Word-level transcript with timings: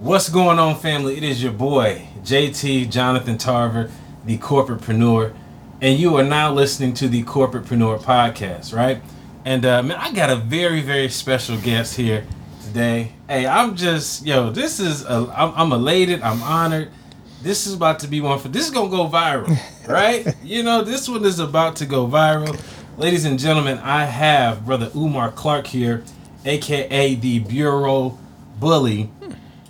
What's 0.00 0.30
going 0.30 0.58
on, 0.58 0.78
family? 0.78 1.18
It 1.18 1.22
is 1.24 1.42
your 1.42 1.52
boy, 1.52 2.08
JT 2.22 2.90
Jonathan 2.90 3.36
Tarver, 3.36 3.90
the 4.24 4.38
corporatepreneur, 4.38 5.34
and 5.82 5.98
you 5.98 6.16
are 6.16 6.22
now 6.22 6.54
listening 6.54 6.94
to 6.94 7.06
the 7.06 7.22
Corporatepreneur 7.24 8.00
podcast, 8.00 8.74
right? 8.74 9.02
And 9.44 9.66
uh, 9.66 9.82
man, 9.82 9.98
I 9.98 10.10
got 10.14 10.30
a 10.30 10.36
very, 10.36 10.80
very 10.80 11.10
special 11.10 11.58
guest 11.58 11.98
here 11.98 12.26
today. 12.64 13.12
Hey, 13.28 13.46
I'm 13.46 13.76
just, 13.76 14.24
yo, 14.24 14.48
this 14.48 14.80
is, 14.80 15.04
a, 15.04 15.30
I'm, 15.36 15.52
I'm 15.54 15.70
elated, 15.70 16.22
I'm 16.22 16.42
honored. 16.44 16.90
This 17.42 17.66
is 17.66 17.74
about 17.74 17.98
to 17.98 18.08
be 18.08 18.22
one 18.22 18.38
for, 18.38 18.48
this 18.48 18.64
is 18.64 18.70
gonna 18.70 18.88
go 18.88 19.06
viral, 19.06 19.54
right? 19.86 20.34
you 20.42 20.62
know, 20.62 20.82
this 20.82 21.10
one 21.10 21.26
is 21.26 21.40
about 21.40 21.76
to 21.76 21.84
go 21.84 22.06
viral. 22.06 22.58
Ladies 22.96 23.26
and 23.26 23.38
gentlemen, 23.38 23.76
I 23.80 24.06
have 24.06 24.64
Brother 24.64 24.90
Umar 24.96 25.30
Clark 25.30 25.66
here, 25.66 26.04
aka 26.46 27.14
the 27.16 27.40
Bureau 27.40 28.18
Bully 28.58 29.10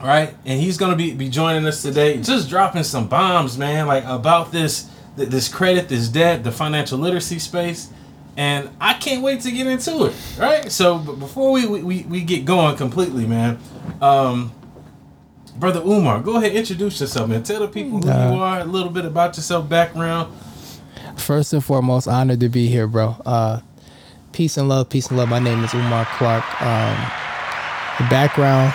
right? 0.02 0.34
And 0.44 0.60
he's 0.60 0.76
gonna 0.76 0.96
be 0.96 1.12
be 1.14 1.28
joining 1.28 1.66
us 1.66 1.82
today, 1.82 2.20
just 2.20 2.48
dropping 2.48 2.84
some 2.84 3.08
bombs, 3.08 3.56
man, 3.58 3.86
like 3.86 4.04
about 4.04 4.52
this 4.52 4.88
th- 5.16 5.28
this 5.28 5.48
credit, 5.48 5.88
this 5.88 6.08
debt, 6.08 6.44
the 6.44 6.52
financial 6.52 6.98
literacy 6.98 7.38
space, 7.38 7.90
and 8.36 8.70
I 8.80 8.94
can't 8.94 9.22
wait 9.22 9.40
to 9.42 9.50
get 9.50 9.66
into 9.66 10.06
it, 10.06 10.14
right? 10.38 10.70
So, 10.70 10.98
but 10.98 11.18
before 11.18 11.52
we 11.52 11.66
we, 11.66 12.02
we 12.02 12.20
get 12.22 12.44
going 12.44 12.76
completely, 12.76 13.26
man, 13.26 13.58
um, 14.00 14.52
brother 15.56 15.80
Umar, 15.80 16.20
go 16.20 16.36
ahead, 16.36 16.52
introduce 16.52 17.00
yourself, 17.00 17.28
man. 17.28 17.42
Tell 17.42 17.60
the 17.60 17.68
people 17.68 18.00
who 18.00 18.08
Uh, 18.10 18.32
you 18.32 18.40
are, 18.40 18.60
a 18.60 18.64
little 18.64 18.90
bit 18.90 19.04
about 19.04 19.36
yourself, 19.36 19.68
background. 19.68 20.32
First 21.16 21.52
and 21.52 21.62
foremost, 21.62 22.08
honored 22.08 22.40
to 22.40 22.48
be 22.48 22.68
here, 22.68 22.86
bro. 22.86 23.16
Uh, 23.26 23.60
peace 24.32 24.56
and 24.56 24.68
love, 24.68 24.88
peace 24.88 25.08
and 25.08 25.18
love. 25.18 25.28
My 25.28 25.38
name 25.38 25.62
is 25.64 25.74
Umar 25.74 26.06
Clark. 26.16 26.44
Um, 26.62 26.96
the 27.98 28.04
background, 28.08 28.72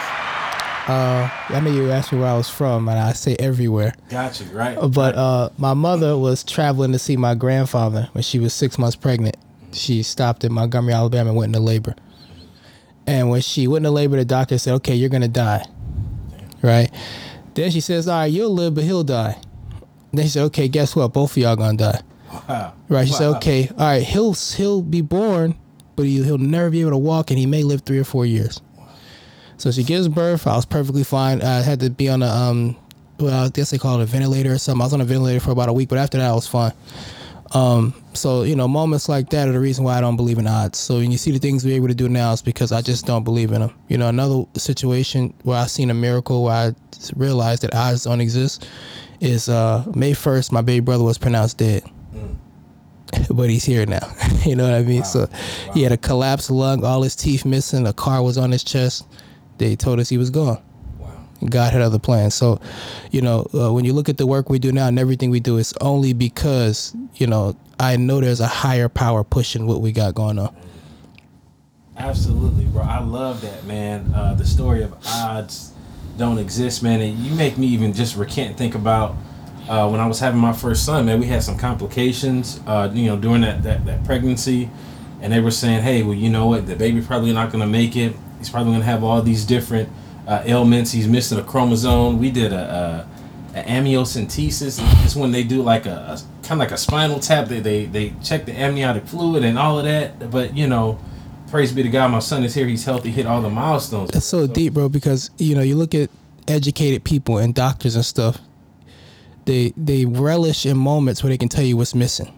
uh, 0.88 1.30
I 1.50 1.60
know 1.62 1.72
you 1.72 1.92
asked 1.92 2.12
me 2.12 2.20
where 2.20 2.30
I 2.30 2.38
was 2.38 2.50
from, 2.50 2.88
and 2.90 2.98
I 3.00 3.14
say 3.14 3.36
everywhere. 3.40 3.94
Got 4.10 4.40
you, 4.40 4.46
right? 4.48 4.78
But 4.92 5.16
uh, 5.16 5.50
my 5.58 5.74
mother 5.74 6.18
was 6.18 6.44
traveling 6.44 6.92
to 6.92 7.00
see 7.00 7.18
my 7.18 7.36
grandfather 7.36 8.10
when 8.12 8.24
she 8.24 8.40
was 8.40 8.54
six 8.54 8.78
months 8.78 8.96
pregnant. 8.96 9.36
She 9.72 10.04
stopped 10.04 10.44
in 10.44 10.54
Montgomery, 10.54 10.94
Alabama, 10.94 11.30
and 11.30 11.38
went 11.38 11.56
into 11.56 11.66
labor. 11.66 11.96
And 13.08 13.30
when 13.30 13.42
she 13.42 13.68
went 13.68 13.86
into 13.86 13.92
labor, 13.92 14.18
the 14.18 14.26
doctor 14.26 14.58
said, 14.58 14.74
"Okay, 14.76 14.96
you're 14.96 15.10
gonna 15.10 15.28
die." 15.28 15.66
Right. 16.62 16.90
Then 17.54 17.72
she 17.72 17.80
says, 17.82 18.08
"All 18.08 18.20
right, 18.20 18.32
you'll 18.32 18.54
live, 18.54 18.76
but 18.76 18.84
he'll 18.84 19.04
die." 19.04 19.38
Then 20.14 20.26
she 20.26 20.30
said, 20.30 20.44
"Okay, 20.46 20.68
guess 20.68 20.96
what? 20.96 21.14
Both 21.14 21.32
of 21.32 21.38
y'all 21.38 21.56
gonna 21.56 21.78
die." 21.78 22.02
wow. 22.48 22.74
Right. 22.90 23.08
She 23.08 23.14
said, 23.14 23.36
okay, 23.38 23.70
all 23.78 23.86
right, 23.86 24.04
he'll 24.04 24.34
he'll 24.34 24.82
be 24.82 25.02
born, 25.02 25.56
but 25.96 26.06
he, 26.06 26.24
he'll 26.24 26.38
never 26.38 26.70
be 26.70 26.82
able 26.82 26.92
to 26.92 26.98
walk, 26.98 27.32
and 27.32 27.40
he 27.40 27.46
may 27.46 27.64
live 27.64 27.82
three 27.82 28.00
or 28.00 28.04
four 28.04 28.26
years. 28.26 28.62
So 29.58 29.72
she 29.72 29.84
gives 29.84 30.08
birth. 30.08 30.48
I 30.48 30.56
was 30.56 30.66
perfectly 30.66 31.04
fine. 31.04 31.42
I 31.42 31.62
had 31.62 31.80
to 31.82 31.90
be 31.90 32.10
on 32.10 32.22
a 32.22 32.28
um, 32.28 32.76
well, 33.20 33.46
I 33.46 33.50
guess 33.50 33.70
they 33.70 33.78
call 33.78 34.00
it 34.00 34.04
a 34.04 34.06
ventilator 34.06 34.54
or 34.54 34.58
something. 34.58 34.82
I 34.82 34.86
was 34.86 34.94
on 34.94 35.02
a 35.02 35.06
ventilator 35.06 35.40
for 35.40 35.52
about 35.52 35.70
a 35.70 35.74
week, 35.74 35.90
but 35.90 35.98
after 35.98 36.18
that, 36.18 36.30
I 36.30 36.34
was 36.34 36.48
fine. 36.48 36.74
Um, 37.54 37.94
so 38.14 38.44
you 38.44 38.56
know, 38.56 38.68
moments 38.68 39.08
like 39.08 39.30
that 39.30 39.48
are 39.48 39.52
the 39.52 39.60
reason 39.60 39.86
why 39.86 39.98
I 39.98 40.02
don't 40.02 40.18
believe 40.18 40.38
in 40.38 40.48
odds. 40.48 40.78
So 40.78 40.96
when 40.96 41.12
you 41.12 41.18
see 41.18 41.32
the 41.32 41.40
things 41.40 41.64
we're 41.64 41.76
able 41.76 41.88
to 41.88 41.96
do 41.96 42.10
now, 42.10 42.34
it's 42.34 42.42
because 42.42 42.72
I 42.72 42.82
just 42.82 43.06
don't 43.06 43.24
believe 43.24 43.52
in 43.52 43.62
them. 43.62 43.74
You 43.88 43.98
know, 43.98 44.10
another 44.10 44.44
situation 44.58 45.34
where 45.44 45.58
I've 45.58 45.72
seen 45.72 45.90
a 45.90 45.94
miracle 45.94 46.44
where 46.44 46.54
I 46.54 46.76
realized 47.16 47.62
that 47.64 47.74
odds 47.74 48.04
don't 48.04 48.20
exist 48.20 48.68
is 49.22 49.48
uh, 49.48 49.86
May 49.96 50.14
first. 50.14 50.52
My 50.52 50.62
baby 50.62 50.82
brother 50.82 51.04
was 51.04 51.18
pronounced 51.18 51.58
dead 51.58 51.84
but 53.30 53.50
he's 53.50 53.64
here 53.64 53.86
now. 53.86 54.08
you 54.46 54.56
know 54.56 54.64
what 54.64 54.74
I 54.74 54.84
mean? 54.84 55.04
So 55.04 55.28
he 55.74 55.84
had 55.84 55.92
a 55.92 55.98
collapsed 55.98 56.52
lung, 56.52 56.84
all 56.84 57.02
his 57.02 57.16
teeth 57.16 57.46
missing, 57.46 57.88
a 57.88 57.94
car 57.94 58.24
was 58.24 58.38
on 58.38 58.52
his 58.52 58.64
chest. 58.64 59.06
They 59.58 59.76
told 59.76 60.00
us 60.00 60.10
he 60.10 60.18
was 60.18 60.30
gone. 60.30 60.62
Wow. 61.00 61.24
God 61.50 61.74
had 61.74 61.82
other 61.82 62.00
plans. 62.00 62.36
So, 62.36 62.60
you 63.12 63.22
know, 63.22 63.48
uh, 63.54 63.72
when 63.72 63.86
you 63.86 63.94
look 63.94 64.10
at 64.10 64.18
the 64.18 64.28
work 64.28 64.50
we 64.50 64.60
do 64.60 64.72
now 64.72 64.88
and 64.88 65.00
everything 65.00 65.30
we 65.30 65.40
do, 65.40 65.58
it's 65.58 65.74
only 65.82 66.14
because, 66.14 66.96
you 67.16 67.28
know, 67.28 67.56
I 67.80 67.98
know 67.98 68.22
there's 68.22 68.40
a 68.40 68.48
higher 68.48 68.90
power 68.90 69.24
pushing 69.24 69.68
what 69.68 69.82
we 69.82 69.92
got 69.92 70.16
going 70.16 70.40
on. 70.40 70.56
Absolutely, 71.98 72.66
bro. 72.66 72.84
I 72.84 73.00
love 73.00 73.42
that, 73.42 73.66
man. 73.66 74.12
Uh, 74.14 74.34
the 74.34 74.46
story 74.46 74.84
of 74.84 74.94
odds 75.08 75.72
don't 76.18 76.38
exist, 76.38 76.84
man. 76.84 77.02
And 77.02 77.18
you 77.20 77.34
make 77.36 77.58
me 77.58 77.68
even 77.68 77.94
just 77.94 78.16
recant 78.16 78.58
think 78.58 78.76
about 78.76 79.16
uh, 79.70 79.90
when 79.90 80.00
I 80.00 80.08
was 80.08 80.20
having 80.20 80.40
my 80.40 80.54
first 80.54 80.86
son, 80.86 81.06
man. 81.06 81.20
We 81.20 81.26
had 81.26 81.44
some 81.44 81.58
complications, 81.58 82.60
uh, 82.68 82.90
you 82.94 83.08
know, 83.08 83.18
during 83.18 83.42
that, 83.42 83.64
that, 83.64 83.86
that 83.86 84.04
pregnancy. 84.04 84.70
And 85.22 85.32
they 85.32 85.40
were 85.40 85.52
saying, 85.52 85.84
hey, 85.84 86.04
well, 86.04 86.14
you 86.14 86.30
know 86.30 86.48
what? 86.48 86.68
The 86.68 86.76
baby 86.76 87.02
probably 87.02 87.34
not 87.34 87.52
going 87.52 87.62
to 87.62 87.68
make 87.68 87.96
it. 87.96 88.16
He's 88.38 88.50
probably 88.50 88.72
going 88.72 88.82
to 88.82 88.86
have 88.86 89.04
all 89.04 89.22
these 89.22 89.46
different 89.46 89.90
uh, 90.28 90.44
ailments. 90.46 90.92
He's 90.92 91.08
missing 91.08 91.38
a 91.40 91.44
chromosome. 91.44 92.20
We 92.20 92.32
did 92.32 92.52
a, 92.54 93.08
a, 93.56 93.60
a 93.60 93.64
amniocentesis. 93.64 94.80
It's 95.04 95.16
when 95.16 95.32
they 95.32 95.44
do 95.44 95.62
like 95.62 95.86
a, 95.86 95.90
a 96.18 96.22
kind 96.44 96.54
of 96.54 96.58
like 96.60 96.72
a 96.72 96.78
spinal 96.78 97.20
tap. 97.20 97.48
They, 97.48 97.60
they, 97.60 97.86
they 97.86 98.14
check 98.24 98.46
the 98.46 98.54
amniotic 98.54 99.06
fluid 99.08 99.44
and 99.44 99.58
all 99.58 99.80
of 99.80 99.86
that. 99.86 100.30
But, 100.32 100.56
you 100.56 100.68
know, 100.68 101.00
praise 101.50 101.72
be 101.72 101.84
to 101.84 101.90
God, 101.90 102.10
my 102.12 102.20
son 102.20 102.44
is 102.44 102.54
here. 102.54 102.68
He's 102.68 102.86
healthy, 102.86 103.12
hit 103.12 103.26
all 103.26 103.42
the 103.42 103.50
milestones. 103.50 104.12
It's 104.16 104.26
so 104.26 104.48
deep, 104.48 104.74
bro, 104.74 104.90
because, 104.90 105.30
you 105.38 105.56
know, 105.56 105.62
you 105.62 105.76
look 105.76 105.96
at 105.96 106.10
educated 106.48 107.04
people 107.04 107.38
and 107.40 107.56
doctors 107.56 107.96
and 107.96 108.06
stuff, 108.06 108.40
they 109.46 109.74
they 109.78 110.06
relish 110.06 110.66
in 110.66 110.76
moments 110.78 111.24
where 111.24 111.30
they 111.30 111.38
can 111.38 111.50
tell 111.50 111.64
you 111.64 111.78
what's 111.78 111.94
missing. 111.96 112.32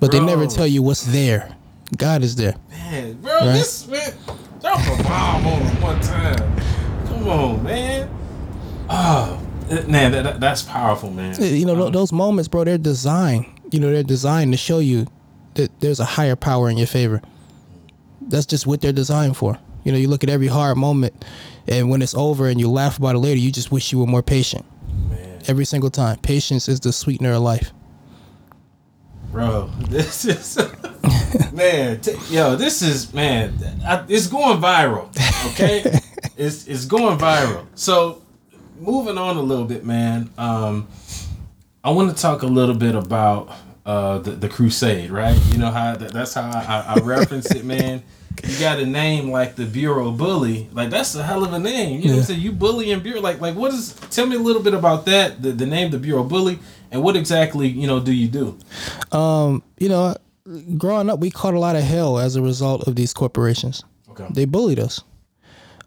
But 0.00 0.12
they 0.12 0.20
never 0.20 0.46
tell 0.46 0.66
you 0.66 0.82
what's 0.82 1.04
there. 1.06 1.54
God 1.96 2.22
is 2.22 2.36
there. 2.36 2.54
Man, 2.70 3.14
bro, 3.14 3.32
Right. 3.32 3.52
this 3.52 3.86
man, 3.88 4.12
bomb 5.04 5.46
on 5.46 5.62
him 5.62 5.82
one 5.82 6.00
time. 6.00 6.56
Come 7.06 7.28
on, 7.28 7.62
man. 7.64 8.10
Oh, 8.90 9.40
man, 9.86 10.12
that, 10.12 10.22
that- 10.24 10.40
that's 10.40 10.62
powerful, 10.62 11.10
man. 11.10 11.34
You 11.40 11.64
know, 11.66 11.86
Um, 11.86 11.92
those 11.92 12.12
moments, 12.12 12.48
bro, 12.48 12.64
they're 12.64 12.78
designed. 12.78 13.46
You 13.70 13.80
know, 13.80 13.92
they're 13.92 14.02
designed 14.02 14.52
to 14.52 14.56
show 14.58 14.78
you 14.78 15.06
that 15.54 15.70
there's 15.80 16.00
a 16.00 16.04
higher 16.04 16.36
power 16.36 16.70
in 16.70 16.78
your 16.78 16.86
favor. 16.86 17.20
That's 18.22 18.46
just 18.46 18.66
what 18.66 18.80
they're 18.80 18.92
designed 18.92 19.36
for. 19.36 19.58
You 19.84 19.92
know, 19.92 19.98
you 19.98 20.08
look 20.08 20.22
at 20.24 20.30
every 20.30 20.46
hard 20.48 20.76
moment, 20.76 21.24
and 21.66 21.90
when 21.90 22.02
it's 22.02 22.14
over 22.14 22.48
and 22.48 22.58
you 22.60 22.70
laugh 22.70 22.98
about 22.98 23.14
it 23.14 23.18
later, 23.18 23.38
you 23.40 23.50
just 23.50 23.70
wish 23.72 23.92
you 23.92 23.98
were 23.98 24.06
more 24.06 24.22
patient. 24.22 24.64
man, 25.10 25.40
Every 25.46 25.64
single 25.64 25.90
time. 25.90 26.18
Patience 26.18 26.68
is 26.68 26.80
the 26.80 26.92
sweetener 26.92 27.32
of 27.32 27.42
life. 27.42 27.72
bro, 29.32 29.70
this 29.88 30.24
is 30.24 30.58
man, 31.52 32.00
t- 32.00 32.16
yo, 32.30 32.56
this 32.56 32.82
is 32.82 33.12
man, 33.12 33.54
I, 33.84 34.04
it's 34.08 34.26
going 34.26 34.60
viral. 34.60 35.08
Okay, 35.52 35.82
it's 36.36 36.66
it's 36.66 36.84
going 36.84 37.18
viral. 37.18 37.66
So, 37.74 38.22
moving 38.78 39.18
on 39.18 39.36
a 39.36 39.42
little 39.42 39.64
bit, 39.64 39.84
man. 39.84 40.30
Um, 40.38 40.88
I 41.84 41.90
want 41.90 42.14
to 42.14 42.20
talk 42.20 42.42
a 42.42 42.46
little 42.46 42.74
bit 42.74 42.94
about 42.94 43.50
uh, 43.86 44.18
the, 44.18 44.32
the 44.32 44.48
crusade, 44.48 45.10
right? 45.10 45.38
You 45.50 45.58
know 45.58 45.70
how 45.70 45.96
that, 45.96 46.12
that's 46.12 46.34
how 46.34 46.50
I, 46.50 46.94
I, 46.94 47.00
reference 47.00 47.50
it, 47.52 47.64
man. 47.64 48.02
You 48.44 48.58
got 48.58 48.78
a 48.78 48.86
name 48.86 49.30
like 49.30 49.56
the 49.56 49.64
Bureau 49.64 50.10
Bully, 50.10 50.68
like 50.72 50.90
that's 50.90 51.14
a 51.14 51.22
hell 51.22 51.44
of 51.44 51.52
a 51.52 51.58
name. 51.58 52.00
You 52.00 52.08
know 52.08 52.14
what 52.14 52.20
I'm 52.20 52.24
saying? 52.26 52.40
You 52.40 52.52
bully 52.52 52.92
and 52.92 53.02
bureau, 53.02 53.20
like 53.20 53.40
like 53.40 53.54
what 53.54 53.72
is? 53.72 53.94
Tell 54.10 54.26
me 54.26 54.36
a 54.36 54.40
little 54.40 54.62
bit 54.62 54.74
about 54.74 55.06
that. 55.06 55.42
The, 55.42 55.52
the 55.52 55.66
name, 55.66 55.90
the 55.90 55.98
Bureau 55.98 56.22
Bully, 56.22 56.58
and 56.90 57.02
what 57.02 57.16
exactly 57.16 57.68
you 57.68 57.86
know 57.86 58.00
do 58.00 58.12
you 58.12 58.28
do? 58.28 58.58
Um, 59.16 59.62
you 59.78 59.88
know, 59.88 60.14
growing 60.76 61.10
up, 61.10 61.20
we 61.20 61.30
caught 61.30 61.54
a 61.54 61.58
lot 61.58 61.76
of 61.76 61.82
hell 61.82 62.18
as 62.18 62.36
a 62.36 62.42
result 62.42 62.86
of 62.86 62.96
these 62.96 63.12
corporations. 63.12 63.82
Okay. 64.10 64.26
They 64.30 64.44
bullied 64.44 64.78
us. 64.78 65.02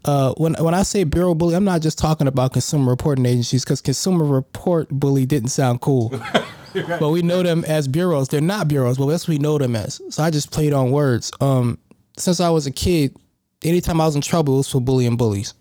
Uh, 0.03 0.33
when 0.37 0.55
when 0.55 0.73
I 0.73 0.81
say 0.83 1.03
bureau 1.03 1.35
bully, 1.35 1.55
I'm 1.55 1.63
not 1.63 1.81
just 1.81 1.99
talking 1.99 2.27
about 2.27 2.53
consumer 2.53 2.89
reporting 2.89 3.25
agencies 3.25 3.63
because 3.63 3.81
consumer 3.81 4.25
report 4.25 4.89
bully 4.89 5.25
didn't 5.25 5.49
sound 5.49 5.81
cool. 5.81 6.11
But 6.99 7.09
we 7.09 7.21
know 7.21 7.43
them 7.43 7.65
as 7.65 7.87
bureaus. 7.87 8.29
They're 8.29 8.41
not 8.41 8.67
bureaus, 8.67 8.97
but 8.97 9.07
that's 9.07 9.27
what 9.27 9.33
we 9.33 9.39
know 9.39 9.57
them 9.57 9.75
as. 9.75 10.01
So 10.09 10.23
I 10.23 10.29
just 10.29 10.51
played 10.51 10.73
on 10.73 10.91
words. 10.91 11.31
Um, 11.41 11.77
since 12.17 12.39
I 12.39 12.49
was 12.49 12.65
a 12.65 12.71
kid, 12.71 13.15
anytime 13.63 13.99
I 13.99 14.05
was 14.05 14.15
in 14.15 14.21
trouble, 14.21 14.55
it 14.55 14.57
was 14.57 14.71
for 14.71 14.81
bullying 14.81 15.17
bullies. 15.17 15.53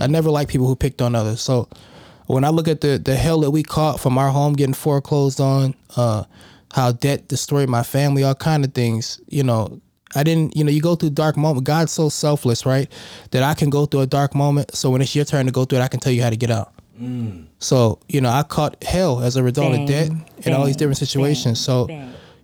I 0.00 0.06
never 0.06 0.30
liked 0.30 0.52
people 0.52 0.68
who 0.68 0.76
picked 0.76 1.02
on 1.02 1.16
others. 1.16 1.40
So 1.40 1.68
when 2.26 2.44
I 2.44 2.50
look 2.50 2.68
at 2.68 2.80
the 2.80 2.96
the 2.96 3.16
hell 3.16 3.40
that 3.40 3.50
we 3.50 3.64
caught 3.64 3.98
from 3.98 4.16
our 4.18 4.30
home 4.30 4.52
getting 4.52 4.74
foreclosed 4.74 5.40
on, 5.40 5.74
uh, 5.96 6.24
how 6.74 6.90
debt 6.90 7.28
destroyed 7.28 7.68
my 7.68 7.84
family, 7.84 8.24
all 8.24 8.34
kind 8.34 8.64
of 8.64 8.74
things, 8.74 9.20
you 9.28 9.44
know, 9.44 9.80
I 10.16 10.24
didn't, 10.24 10.56
you 10.56 10.64
know, 10.64 10.72
you 10.72 10.82
go 10.82 10.96
through 10.96 11.10
dark 11.10 11.36
moment. 11.36 11.64
God's 11.64 11.92
so 11.92 12.08
selfless, 12.08 12.66
right? 12.66 12.90
That 13.30 13.44
I 13.44 13.54
can 13.54 13.70
go 13.70 13.86
through 13.86 14.00
a 14.00 14.06
dark 14.08 14.34
moment. 14.34 14.74
So 14.74 14.90
when 14.90 15.00
it's 15.00 15.14
your 15.14 15.24
turn 15.24 15.46
to 15.46 15.52
go 15.52 15.64
through 15.64 15.78
it, 15.78 15.82
I 15.82 15.88
can 15.88 16.00
tell 16.00 16.12
you 16.12 16.20
how 16.20 16.30
to 16.30 16.36
get 16.36 16.50
out. 16.50 16.72
Mm. 17.00 17.46
So, 17.60 18.00
you 18.08 18.20
know, 18.20 18.28
I 18.28 18.42
caught 18.42 18.82
hell 18.82 19.22
as 19.22 19.36
a 19.36 19.42
result 19.44 19.78
of 19.78 19.86
debt 19.86 20.10
and 20.44 20.52
all 20.52 20.64
these 20.64 20.74
different 20.74 20.96
situations. 20.96 21.60
So, 21.60 21.88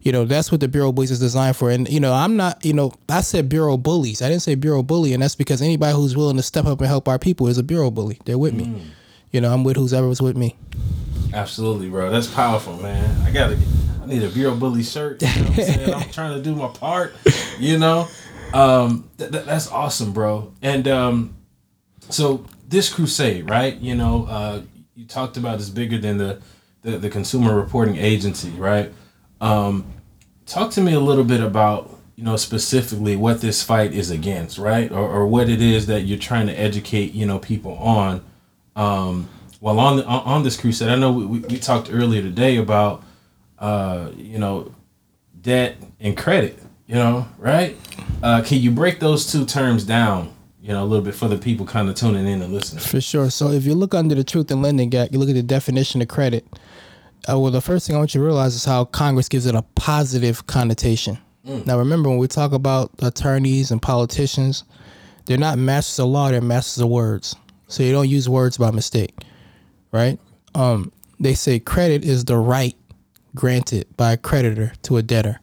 you 0.02 0.12
know, 0.12 0.24
that's 0.24 0.52
what 0.52 0.60
the 0.60 0.68
Bureau 0.68 0.92
Bullies 0.92 1.10
is 1.10 1.18
designed 1.18 1.56
for. 1.56 1.68
And, 1.68 1.88
you 1.88 1.98
know, 1.98 2.12
I'm 2.12 2.36
not, 2.36 2.64
you 2.64 2.72
know, 2.72 2.92
I 3.08 3.22
said 3.22 3.48
Bureau 3.48 3.76
Bullies. 3.76 4.22
I 4.22 4.28
didn't 4.28 4.42
say 4.42 4.54
Bureau 4.54 4.84
Bully. 4.84 5.12
And 5.12 5.24
that's 5.24 5.34
because 5.34 5.60
anybody 5.60 5.96
who's 5.96 6.16
willing 6.16 6.36
to 6.36 6.42
step 6.44 6.66
up 6.66 6.78
and 6.78 6.86
help 6.86 7.08
our 7.08 7.18
people 7.18 7.48
is 7.48 7.58
a 7.58 7.64
Bureau 7.64 7.90
Bully. 7.90 8.20
They're 8.26 8.38
with 8.38 8.54
me. 8.54 8.66
Mm. 8.66 8.80
You 9.32 9.40
know, 9.40 9.52
I'm 9.52 9.64
with 9.64 9.76
who's 9.76 9.92
ever 9.92 10.06
was 10.06 10.22
with 10.22 10.36
me. 10.36 10.56
Absolutely, 11.32 11.88
bro. 11.88 12.10
That's 12.10 12.26
powerful, 12.26 12.76
man. 12.76 13.20
I 13.22 13.30
gotta. 13.30 13.54
I 13.54 13.79
need 14.10 14.22
a 14.22 14.28
Bureau 14.28 14.54
Bully 14.54 14.82
shirt. 14.82 15.22
You 15.22 15.28
know 15.28 15.34
what 15.34 15.58
I'm 15.58 15.64
saying? 15.64 15.94
I'm 15.94 16.10
trying 16.12 16.36
to 16.36 16.42
do 16.42 16.54
my 16.54 16.68
part. 16.68 17.14
You 17.58 17.78
know, 17.78 18.08
um, 18.52 19.08
th- 19.18 19.30
th- 19.30 19.44
that's 19.44 19.68
awesome, 19.70 20.12
bro. 20.12 20.52
And 20.62 20.86
um, 20.88 21.36
so 22.08 22.44
this 22.68 22.92
crusade, 22.92 23.48
right? 23.48 23.76
You 23.76 23.94
know, 23.94 24.26
uh, 24.26 24.62
you 24.94 25.06
talked 25.06 25.36
about 25.36 25.60
is 25.60 25.70
bigger 25.70 25.98
than 25.98 26.18
the, 26.18 26.40
the, 26.82 26.98
the 26.98 27.10
consumer 27.10 27.54
reporting 27.54 27.96
agency, 27.96 28.50
right? 28.50 28.92
Um, 29.40 29.86
talk 30.46 30.70
to 30.72 30.80
me 30.80 30.92
a 30.92 31.00
little 31.00 31.24
bit 31.24 31.40
about 31.40 31.96
you 32.16 32.24
know 32.24 32.36
specifically 32.36 33.16
what 33.16 33.40
this 33.40 33.62
fight 33.62 33.92
is 33.92 34.10
against, 34.10 34.58
right? 34.58 34.90
Or, 34.92 35.08
or 35.08 35.26
what 35.26 35.48
it 35.48 35.62
is 35.62 35.86
that 35.86 36.02
you're 36.02 36.18
trying 36.18 36.46
to 36.48 36.52
educate 36.52 37.12
you 37.12 37.26
know 37.26 37.38
people 37.38 37.74
on. 37.74 38.22
Um, 38.76 39.28
while 39.60 39.78
on 39.78 39.98
the, 39.98 40.06
on 40.06 40.42
this 40.42 40.58
crusade, 40.58 40.88
I 40.88 40.96
know 40.96 41.12
we, 41.12 41.40
we 41.40 41.58
talked 41.58 41.90
earlier 41.92 42.22
today 42.22 42.56
about 42.56 43.02
uh, 43.60 44.10
you 44.16 44.38
know 44.38 44.74
debt 45.40 45.76
and 46.00 46.16
credit, 46.16 46.58
you 46.86 46.94
know, 46.94 47.28
right? 47.38 47.76
Uh, 48.22 48.42
can 48.42 48.58
you 48.58 48.70
break 48.70 49.00
those 49.00 49.30
two 49.30 49.44
terms 49.46 49.84
down 49.84 50.34
you 50.62 50.68
know, 50.68 50.82
a 50.82 50.86
little 50.86 51.04
bit 51.04 51.14
for 51.14 51.28
the 51.28 51.38
people 51.38 51.64
kind 51.64 51.88
of 51.88 51.94
tuning 51.94 52.26
in 52.26 52.42
and 52.42 52.52
listening. 52.52 52.84
For 52.84 53.00
sure. 53.00 53.30
So 53.30 53.50
if 53.50 53.64
you 53.64 53.74
look 53.74 53.94
under 53.94 54.14
the 54.14 54.24
Truth 54.24 54.50
in 54.50 54.60
Lending 54.60 54.94
Act, 54.94 55.12
you 55.12 55.18
look 55.18 55.28
at 55.28 55.34
the 55.34 55.42
definition 55.42 56.02
of 56.02 56.08
credit. 56.08 56.46
Uh, 57.28 57.38
well, 57.38 57.50
the 57.50 57.60
first 57.60 57.86
thing 57.86 57.96
I 57.96 57.98
want 57.98 58.14
you 58.14 58.20
to 58.20 58.24
realize 58.24 58.54
is 58.54 58.64
how 58.64 58.84
Congress 58.84 59.28
gives 59.28 59.46
it 59.46 59.54
a 59.54 59.62
positive 59.74 60.46
connotation. 60.46 61.18
Mm. 61.46 61.66
Now, 61.66 61.78
remember 61.78 62.08
when 62.08 62.18
we 62.18 62.28
talk 62.28 62.52
about 62.52 62.90
attorneys 63.00 63.70
and 63.70 63.80
politicians, 63.80 64.64
they're 65.24 65.38
not 65.38 65.58
masters 65.58 65.98
of 65.98 66.08
law; 66.08 66.30
they're 66.30 66.40
masters 66.40 66.82
of 66.82 66.88
words. 66.88 67.36
So 67.68 67.82
you 67.82 67.92
don't 67.92 68.08
use 68.08 68.28
words 68.28 68.58
by 68.58 68.70
mistake, 68.70 69.14
right? 69.92 70.18
Um, 70.54 70.92
they 71.18 71.34
say 71.34 71.58
credit 71.58 72.04
is 72.04 72.24
the 72.24 72.36
right 72.36 72.76
granted 73.34 73.86
by 73.96 74.12
a 74.12 74.16
creditor 74.16 74.72
to 74.82 74.96
a 74.96 75.02
debtor, 75.02 75.40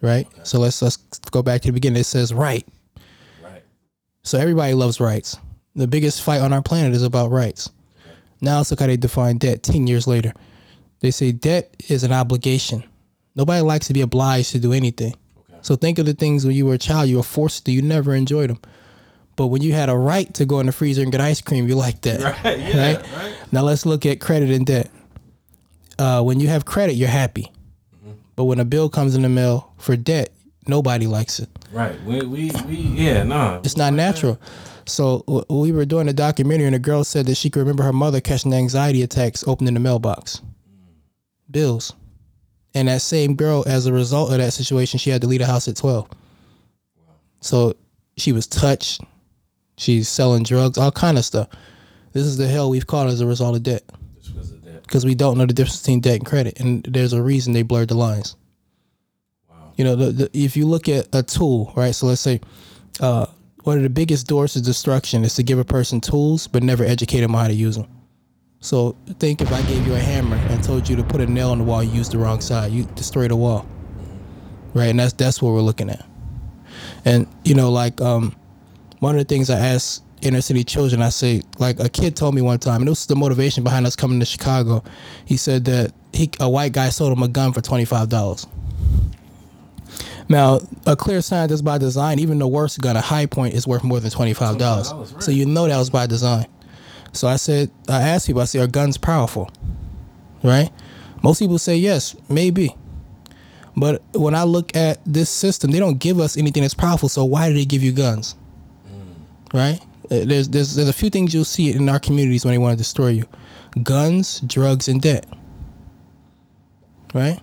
right? 0.00 0.26
Okay. 0.26 0.40
So 0.44 0.58
let's 0.60 0.80
let's 0.82 0.96
go 1.30 1.42
back 1.42 1.62
to 1.62 1.68
the 1.68 1.72
beginning. 1.72 2.00
It 2.00 2.04
says 2.04 2.32
right 2.34 2.66
Right. 3.42 3.62
so 4.22 4.38
everybody 4.38 4.74
loves 4.74 5.00
rights. 5.00 5.36
The 5.74 5.86
biggest 5.86 6.22
fight 6.22 6.40
on 6.40 6.52
our 6.52 6.62
planet 6.62 6.92
is 6.94 7.02
about 7.02 7.30
rights. 7.30 7.70
Now 8.40 8.58
let's 8.58 8.70
look 8.70 8.80
how 8.80 8.86
they 8.86 8.96
define 8.96 9.38
debt 9.38 9.62
10 9.62 9.86
years 9.86 10.06
later. 10.06 10.32
They 11.00 11.10
say 11.10 11.32
debt 11.32 11.74
is 11.88 12.02
an 12.04 12.12
obligation. 12.12 12.82
Nobody 13.36 13.60
likes 13.62 13.86
to 13.86 13.92
be 13.92 14.00
obliged 14.00 14.50
to 14.52 14.58
do 14.58 14.72
anything. 14.72 15.14
Okay. 15.48 15.58
So 15.62 15.76
think 15.76 15.98
of 15.98 16.06
the 16.06 16.14
things 16.14 16.44
when 16.44 16.56
you 16.56 16.66
were 16.66 16.74
a 16.74 16.78
child, 16.78 17.08
you 17.08 17.16
were 17.18 17.22
forced 17.22 17.66
to, 17.66 17.72
you 17.72 17.82
never 17.82 18.14
enjoyed 18.14 18.50
them. 18.50 18.58
But 19.36 19.46
when 19.48 19.62
you 19.62 19.72
had 19.72 19.88
a 19.88 19.96
right 19.96 20.32
to 20.34 20.44
go 20.44 20.58
in 20.58 20.66
the 20.66 20.72
freezer 20.72 21.02
and 21.02 21.12
get 21.12 21.20
ice 21.20 21.40
cream, 21.40 21.68
you 21.68 21.76
liked 21.76 22.02
that. 22.02 22.20
Right. 22.44 22.58
Yeah, 22.58 22.94
right? 22.96 23.12
right? 23.16 23.36
Now 23.52 23.62
let's 23.62 23.86
look 23.86 24.04
at 24.06 24.18
credit 24.20 24.50
and 24.50 24.66
debt. 24.66 24.90
Uh, 25.98 26.22
when 26.22 26.40
you 26.40 26.48
have 26.48 26.64
credit, 26.64 26.94
you're 26.94 27.08
happy. 27.08 27.52
Mm-hmm. 27.96 28.12
But 28.36 28.44
when 28.44 28.60
a 28.60 28.64
bill 28.64 28.88
comes 28.88 29.14
in 29.14 29.22
the 29.22 29.28
mail 29.28 29.72
for 29.78 29.96
debt, 29.96 30.30
nobody 30.66 31.06
likes 31.06 31.40
it. 31.40 31.48
Right. 31.72 32.00
We 32.04 32.22
we, 32.22 32.50
we 32.66 32.76
yeah, 32.76 33.24
nah. 33.24 33.58
It's 33.58 33.76
not 33.76 33.92
natural. 33.92 34.40
So 34.86 35.44
we 35.50 35.70
were 35.72 35.84
doing 35.84 36.08
a 36.08 36.14
documentary, 36.14 36.66
and 36.66 36.74
a 36.74 36.78
girl 36.78 37.04
said 37.04 37.26
that 37.26 37.34
she 37.34 37.50
could 37.50 37.60
remember 37.60 37.82
her 37.82 37.92
mother 37.92 38.20
catching 38.20 38.54
anxiety 38.54 39.02
attacks 39.02 39.44
opening 39.46 39.74
the 39.74 39.80
mailbox, 39.80 40.40
bills, 41.50 41.92
and 42.74 42.88
that 42.88 43.02
same 43.02 43.34
girl, 43.34 43.64
as 43.66 43.84
a 43.84 43.92
result 43.92 44.30
of 44.32 44.38
that 44.38 44.52
situation, 44.52 44.98
she 44.98 45.10
had 45.10 45.20
to 45.20 45.26
leave 45.26 45.40
the 45.40 45.46
house 45.46 45.68
at 45.68 45.76
twelve. 45.76 46.08
So 47.40 47.74
she 48.16 48.32
was 48.32 48.46
touched. 48.46 49.02
She's 49.76 50.08
selling 50.08 50.42
drugs, 50.42 50.78
all 50.78 50.90
kind 50.90 51.18
of 51.18 51.24
stuff. 51.24 51.48
This 52.12 52.24
is 52.24 52.36
the 52.36 52.48
hell 52.48 52.70
we've 52.70 52.86
caught 52.86 53.08
as 53.08 53.20
a 53.20 53.26
result 53.26 53.56
of 53.56 53.62
debt. 53.62 53.84
Because 54.88 55.04
we 55.04 55.14
don't 55.14 55.38
know 55.38 55.46
the 55.46 55.54
difference 55.54 55.82
between 55.82 56.00
debt 56.00 56.16
and 56.16 56.26
credit, 56.26 56.58
and 56.58 56.82
there's 56.82 57.12
a 57.12 57.22
reason 57.22 57.52
they 57.52 57.62
blurred 57.62 57.88
the 57.88 57.94
lines 57.94 58.34
you 59.78 59.84
know, 59.84 59.94
the, 59.94 60.10
the, 60.10 60.30
if 60.34 60.56
you 60.56 60.66
look 60.66 60.88
at 60.88 61.08
a 61.14 61.22
tool, 61.22 61.72
right? 61.76 61.94
So 61.94 62.06
let's 62.06 62.20
say 62.20 62.40
uh, 63.00 63.26
one 63.62 63.76
of 63.76 63.84
the 63.84 63.88
biggest 63.88 64.26
doors 64.26 64.54
to 64.54 64.60
destruction 64.60 65.24
is 65.24 65.34
to 65.36 65.44
give 65.44 65.58
a 65.58 65.64
person 65.64 66.00
tools, 66.00 66.48
but 66.48 66.64
never 66.64 66.84
educate 66.84 67.20
them 67.20 67.34
on 67.34 67.42
how 67.42 67.48
to 67.48 67.54
use 67.54 67.76
them. 67.76 67.86
So 68.60 68.96
think 69.20 69.40
if 69.40 69.52
I 69.52 69.62
gave 69.62 69.86
you 69.86 69.94
a 69.94 70.00
hammer 70.00 70.36
and 70.36 70.62
told 70.64 70.88
you 70.88 70.96
to 70.96 71.04
put 71.04 71.20
a 71.20 71.26
nail 71.26 71.50
on 71.50 71.58
the 71.58 71.64
wall, 71.64 71.84
you 71.84 71.92
used 71.92 72.10
the 72.10 72.18
wrong 72.18 72.40
side, 72.40 72.72
you 72.72 72.84
destroy 72.96 73.28
the 73.28 73.36
wall, 73.36 73.68
right? 74.74 74.86
And 74.86 74.98
that's 74.98 75.12
that's 75.12 75.40
what 75.40 75.52
we're 75.52 75.60
looking 75.60 75.90
at. 75.90 76.04
And 77.04 77.28
you 77.44 77.54
know, 77.54 77.70
like 77.70 78.00
um, 78.00 78.34
one 78.98 79.14
of 79.14 79.20
the 79.20 79.32
things 79.32 79.48
I 79.48 79.60
ask 79.60 80.02
inner 80.22 80.40
city 80.40 80.64
children, 80.64 81.02
I 81.02 81.08
say, 81.08 81.42
like 81.58 81.80
a 81.80 81.88
kid 81.88 82.16
told 82.16 82.34
me 82.34 82.42
one 82.42 82.58
time, 82.58 82.82
and 82.82 82.88
this 82.88 83.00
was 83.00 83.06
the 83.06 83.16
motivation 83.16 83.64
behind 83.64 83.86
us 83.86 83.96
coming 83.96 84.20
to 84.20 84.26
Chicago. 84.26 84.82
He 85.24 85.36
said 85.36 85.64
that 85.66 85.92
he 86.12 86.30
a 86.40 86.48
white 86.48 86.72
guy 86.72 86.88
sold 86.90 87.12
him 87.12 87.22
a 87.22 87.28
gun 87.28 87.52
for 87.52 87.60
twenty 87.60 87.84
five 87.84 88.08
dollars. 88.08 88.46
Now, 90.28 90.60
a 90.86 90.94
clear 90.94 91.22
sign 91.22 91.48
that's 91.48 91.62
by 91.62 91.78
design. 91.78 92.18
Even 92.18 92.38
the 92.38 92.46
worst 92.46 92.80
gun, 92.80 92.96
a 92.96 93.00
Hi-Point, 93.00 93.54
is 93.54 93.66
worth 93.66 93.82
more 93.82 93.98
than 94.00 94.10
twenty 94.10 94.34
five 94.34 94.58
dollars. 94.58 94.92
Right. 94.92 95.22
So 95.22 95.30
you 95.30 95.46
know 95.46 95.66
that 95.66 95.78
was 95.78 95.90
by 95.90 96.06
design. 96.06 96.46
So 97.12 97.26
I 97.28 97.36
said, 97.36 97.70
I 97.88 98.02
asked 98.02 98.26
people, 98.26 98.42
I 98.42 98.44
said, 98.44 98.62
are 98.62 98.70
guns 98.70 98.98
powerful? 98.98 99.50
Right? 100.42 100.70
Most 101.22 101.38
people 101.38 101.58
say 101.58 101.76
yes, 101.76 102.14
maybe. 102.28 102.76
But 103.74 104.02
when 104.12 104.34
I 104.34 104.42
look 104.42 104.76
at 104.76 105.00
this 105.06 105.30
system, 105.30 105.70
they 105.70 105.78
don't 105.78 105.98
give 105.98 106.20
us 106.20 106.36
anything 106.36 106.62
that's 106.62 106.74
powerful. 106.74 107.08
So 107.08 107.24
why 107.24 107.48
do 107.48 107.54
they 107.54 107.64
give 107.64 107.82
you 107.82 107.92
guns? 107.92 108.34
Mm. 108.86 109.54
Right? 109.54 109.80
Uh, 110.10 110.24
there's 110.24 110.48
there's 110.48 110.74
there's 110.74 110.88
a 110.88 110.92
few 110.92 111.10
things 111.10 111.34
you'll 111.34 111.44
see 111.44 111.72
in 111.72 111.88
our 111.88 111.98
communities 111.98 112.44
when 112.44 112.54
they 112.54 112.58
want 112.58 112.72
to 112.72 112.78
destroy 112.78 113.08
you: 113.08 113.24
guns, 113.82 114.40
drugs, 114.40 114.88
and 114.88 115.02
debt. 115.02 115.26
Right? 117.14 117.40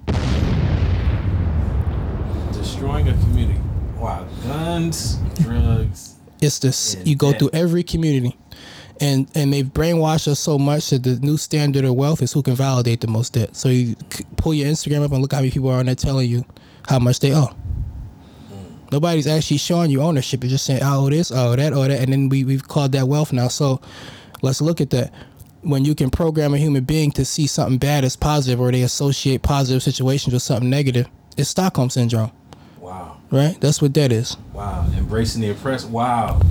destroying 2.85 3.07
a 3.07 3.13
community. 3.13 3.59
Wow, 3.97 4.27
guns, 4.43 5.17
drugs. 5.41 6.15
It's 6.41 6.59
this. 6.59 6.97
You 7.03 7.15
go 7.15 7.31
debt. 7.31 7.39
through 7.39 7.49
every 7.53 7.83
community, 7.83 8.37
and 8.99 9.29
and 9.35 9.53
they've 9.53 9.65
brainwashed 9.65 10.27
us 10.27 10.39
so 10.39 10.57
much 10.57 10.89
that 10.89 11.03
the 11.03 11.15
new 11.15 11.37
standard 11.37 11.85
of 11.85 11.95
wealth 11.95 12.21
is 12.21 12.31
who 12.33 12.41
can 12.41 12.55
validate 12.55 13.01
the 13.01 13.07
most 13.07 13.33
debt. 13.33 13.55
So 13.55 13.69
you 13.69 13.95
pull 14.37 14.53
your 14.53 14.67
Instagram 14.67 15.03
up 15.03 15.11
and 15.11 15.21
look 15.21 15.33
how 15.33 15.39
many 15.39 15.51
people 15.51 15.69
are 15.69 15.79
on 15.79 15.85
there 15.87 15.95
telling 15.95 16.29
you 16.29 16.45
how 16.87 16.99
much 16.99 17.19
they 17.19 17.33
owe. 17.33 17.55
Nobody's 18.95 19.27
actually 19.27 19.57
showing 19.57 19.91
you 19.91 20.01
ownership. 20.01 20.41
It's 20.45 20.53
just 20.53 20.65
saying, 20.65 20.79
oh, 20.81 21.09
this, 21.09 21.29
oh, 21.29 21.53
that, 21.53 21.73
oh, 21.73 21.83
that. 21.85 21.99
And 21.99 22.13
then 22.13 22.29
we, 22.29 22.45
we've 22.45 22.65
called 22.65 22.93
that 22.93 23.09
wealth 23.09 23.33
now. 23.33 23.49
So 23.49 23.81
let's 24.41 24.61
look 24.61 24.79
at 24.79 24.89
that. 24.91 25.13
When 25.63 25.83
you 25.83 25.95
can 25.95 26.09
program 26.09 26.53
a 26.53 26.57
human 26.57 26.85
being 26.85 27.11
to 27.11 27.25
see 27.25 27.45
something 27.45 27.77
bad 27.77 28.05
as 28.05 28.15
positive 28.15 28.61
or 28.61 28.71
they 28.71 28.83
associate 28.83 29.41
positive 29.41 29.83
situations 29.83 30.31
with 30.31 30.43
something 30.43 30.69
negative, 30.69 31.09
it's 31.35 31.49
Stockholm 31.49 31.89
Syndrome. 31.89 32.31
Wow. 32.79 33.17
Right? 33.31 33.59
That's 33.59 33.81
what 33.81 33.93
that 33.95 34.13
is. 34.13 34.37
Wow. 34.53 34.89
Embracing 34.95 35.41
the 35.41 35.49
oppressed. 35.49 35.89
Wow. 35.89 36.41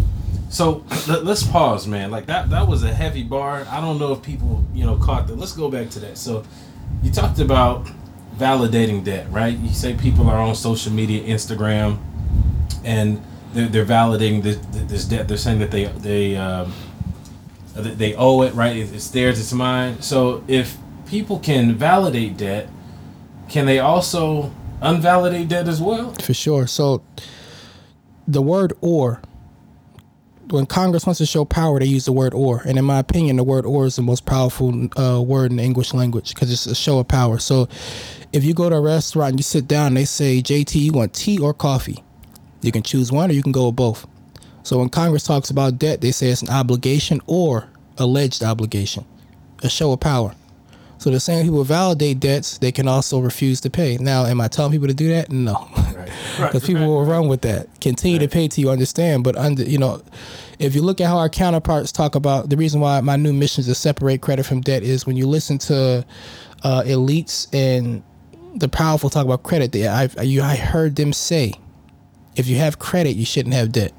So 0.51 0.85
let, 1.09 1.27
us 1.27 1.51
pause, 1.51 1.87
man. 1.87 2.11
Like 2.11 2.27
that 2.27 2.51
that 2.51 2.69
was 2.69 2.83
a 2.83 2.93
heavy 2.93 3.23
bar. 3.23 3.67
I 3.71 3.81
don't 3.81 3.99
know 3.99 4.13
if 4.13 4.21
people, 4.21 4.67
you 4.75 4.85
know, 4.85 4.97
caught 4.97 5.29
that. 5.29 5.39
Let's 5.39 5.53
go 5.53 5.71
back 5.71 5.89
to 5.93 6.01
that. 6.01 6.19
So 6.19 6.45
you 7.03 7.11
talked 7.11 7.39
about 7.39 7.87
validating 8.37 9.03
debt, 9.03 9.29
right? 9.31 9.57
You 9.57 9.71
say 9.71 9.95
people 9.95 10.29
are 10.29 10.37
on 10.37 10.55
social 10.55 10.93
media, 10.93 11.23
Instagram, 11.23 11.99
and 12.85 13.23
they're, 13.53 13.69
they're 13.69 13.85
validating 13.85 14.43
this, 14.43 14.59
this 14.73 15.05
debt. 15.05 15.29
They're 15.29 15.37
saying 15.37 15.61
that 15.61 15.71
they 15.71 15.85
they 15.85 16.37
um, 16.37 16.73
they 17.75 18.15
owe 18.15 18.43
it, 18.43 18.55
right? 18.55 18.77
It's 18.77 19.11
theirs, 19.11 19.41
it's 19.41 19.53
mine. 19.53 20.01
So 20.03 20.45
if 20.49 20.77
people 21.07 21.39
can 21.39 21.75
validate 21.75 22.37
debt, 22.37 22.69
can 23.49 23.67
they 23.67 23.79
also 23.79 24.53
unvalidate 24.81 25.49
debt 25.49 25.69
as 25.69 25.81
well? 25.81 26.13
For 26.15 26.35
sure. 26.35 26.67
So 26.67 27.03
the 28.27 28.43
word 28.43 28.73
or 28.81 29.21
when 30.51 30.67
Congress 30.67 31.07
wants 31.07 31.19
to 31.19 31.27
show 31.27 31.45
power, 31.45 31.79
they 31.79 31.87
use 31.87 32.05
the 32.05 32.13
word 32.13 32.35
or. 32.35 32.63
And 32.67 32.79
in 32.79 32.85
my 32.85 32.99
opinion, 32.99 33.37
the 33.37 33.45
word 33.45 33.65
or 33.65 33.87
is 33.87 33.97
the 33.97 34.03
most 34.03 34.27
powerful 34.27 34.89
uh, 34.99 35.21
word 35.21 35.51
in 35.51 35.57
the 35.57 35.63
English 35.63 35.95
language 35.95 36.35
because 36.35 36.53
it's 36.53 36.67
a 36.67 36.75
show 36.75 36.99
of 36.99 37.09
power. 37.09 37.39
So 37.39 37.69
if 38.33 38.45
you 38.45 38.55
go 38.55 38.69
to 38.69 38.77
a 38.77 38.81
restaurant 38.81 39.31
and 39.31 39.39
you 39.39 39.45
sit 39.45 39.67
down 39.67 39.95
they 39.95 40.05
say, 40.05 40.43
JT, 40.43 40.81
you 40.81 40.93
want 40.93 41.15
tea 41.15 41.39
or 41.39 41.55
coffee? 41.55 42.03
You 42.65 42.73
can 42.73 42.83
choose 42.83 43.13
one 43.13 43.31
or 43.31 43.35
you 43.35 43.43
can 43.43 43.53
go 43.53 43.67
with 43.67 43.77
both. 43.77 44.07
So 44.63 44.79
when 44.79 44.89
Congress 44.89 45.25
talks 45.25 45.51
about 45.51 45.79
debt, 45.79 46.01
they 46.01 46.11
say 46.11 46.29
it's 46.29 46.43
an 46.43 46.49
obligation 46.49 47.21
or 47.27 47.69
alleged 47.99 48.43
obligation, 48.43 49.05
a 49.63 49.69
show 49.69 49.93
of 49.93 50.01
power. 50.01 50.35
So 50.97 51.11
the 51.11 51.21
same 51.21 51.45
people 51.45 51.65
validate 51.65 52.21
debts, 52.21 52.57
they 52.57 52.73
can 52.73 52.89
also 52.89 53.21
refuse 53.21 53.61
to 53.61 53.71
pay. 53.71 53.99
Now, 53.99 54.25
am 54.25 54.41
I 54.41 54.49
telling 54.49 54.73
people 54.73 54.89
to 54.89 54.95
do 54.95 55.09
that? 55.09 55.31
No, 55.31 55.69
because 55.77 55.97
right. 56.39 56.55
right. 56.55 56.63
people 56.63 56.87
will 56.87 57.05
run 57.05 57.29
with 57.29 57.43
that. 57.43 57.69
Continue 57.83 58.19
to 58.21 58.29
pay 58.29 58.49
to 58.49 58.61
you 58.61 58.71
understand, 58.71 59.23
but 59.23 59.37
under 59.37 59.65
you 59.65 59.77
know, 59.77 60.03
if 60.59 60.75
you 60.75 60.81
look 60.81 61.03
at 61.03 61.09
how 61.09 61.19
our 61.19 61.29
counterparts 61.29 61.93
talk 61.93 62.15
about 62.15 62.49
the 62.49 62.57
reason 62.57 62.81
why 62.81 63.03
my 63.03 63.17
new 63.17 63.35
mission 63.35 63.61
is 63.61 63.67
to 63.67 63.75
separate 63.75 64.23
credit 64.23 64.47
from 64.47 64.63
debt 64.63 64.83
is 64.83 65.05
when 65.05 65.17
you 65.17 65.27
listen 65.27 65.59
to 65.59 66.07
uh, 66.63 66.83
elites 66.87 67.49
and 67.53 68.03
the 68.55 68.69
powerful 68.69 69.11
talk 69.11 69.27
about 69.27 69.43
credit. 69.43 69.73
They, 69.73 69.87
I, 69.87 70.09
you, 70.23 70.43
I 70.43 70.57
heard 70.57 70.97
them 70.97 71.13
say, 71.13 71.53
if 72.37 72.49
you 72.49 72.57
have 72.57 72.79
credit, 72.79 73.17
you 73.17 73.25
shouldn't 73.25 73.55
have 73.55 73.73
debt. 73.73 73.93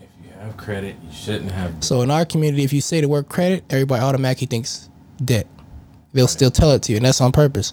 If 0.00 0.08
you 0.24 0.30
have 0.40 0.56
credit, 0.56 0.96
you 1.02 1.12
shouldn't 1.12 1.52
have. 1.52 1.74
Debt. 1.74 1.84
So 1.84 2.02
in 2.02 2.10
our 2.10 2.24
community, 2.24 2.64
if 2.64 2.72
you 2.72 2.80
say 2.80 3.00
the 3.00 3.08
word 3.08 3.28
credit, 3.28 3.64
everybody 3.70 4.02
automatically 4.02 4.46
thinks 4.46 4.88
debt 5.24 5.46
they'll 6.16 6.26
still 6.26 6.50
tell 6.50 6.72
it 6.72 6.82
to 6.82 6.92
you, 6.92 6.96
and 6.96 7.06
that's 7.06 7.20
on 7.20 7.30
purpose. 7.30 7.72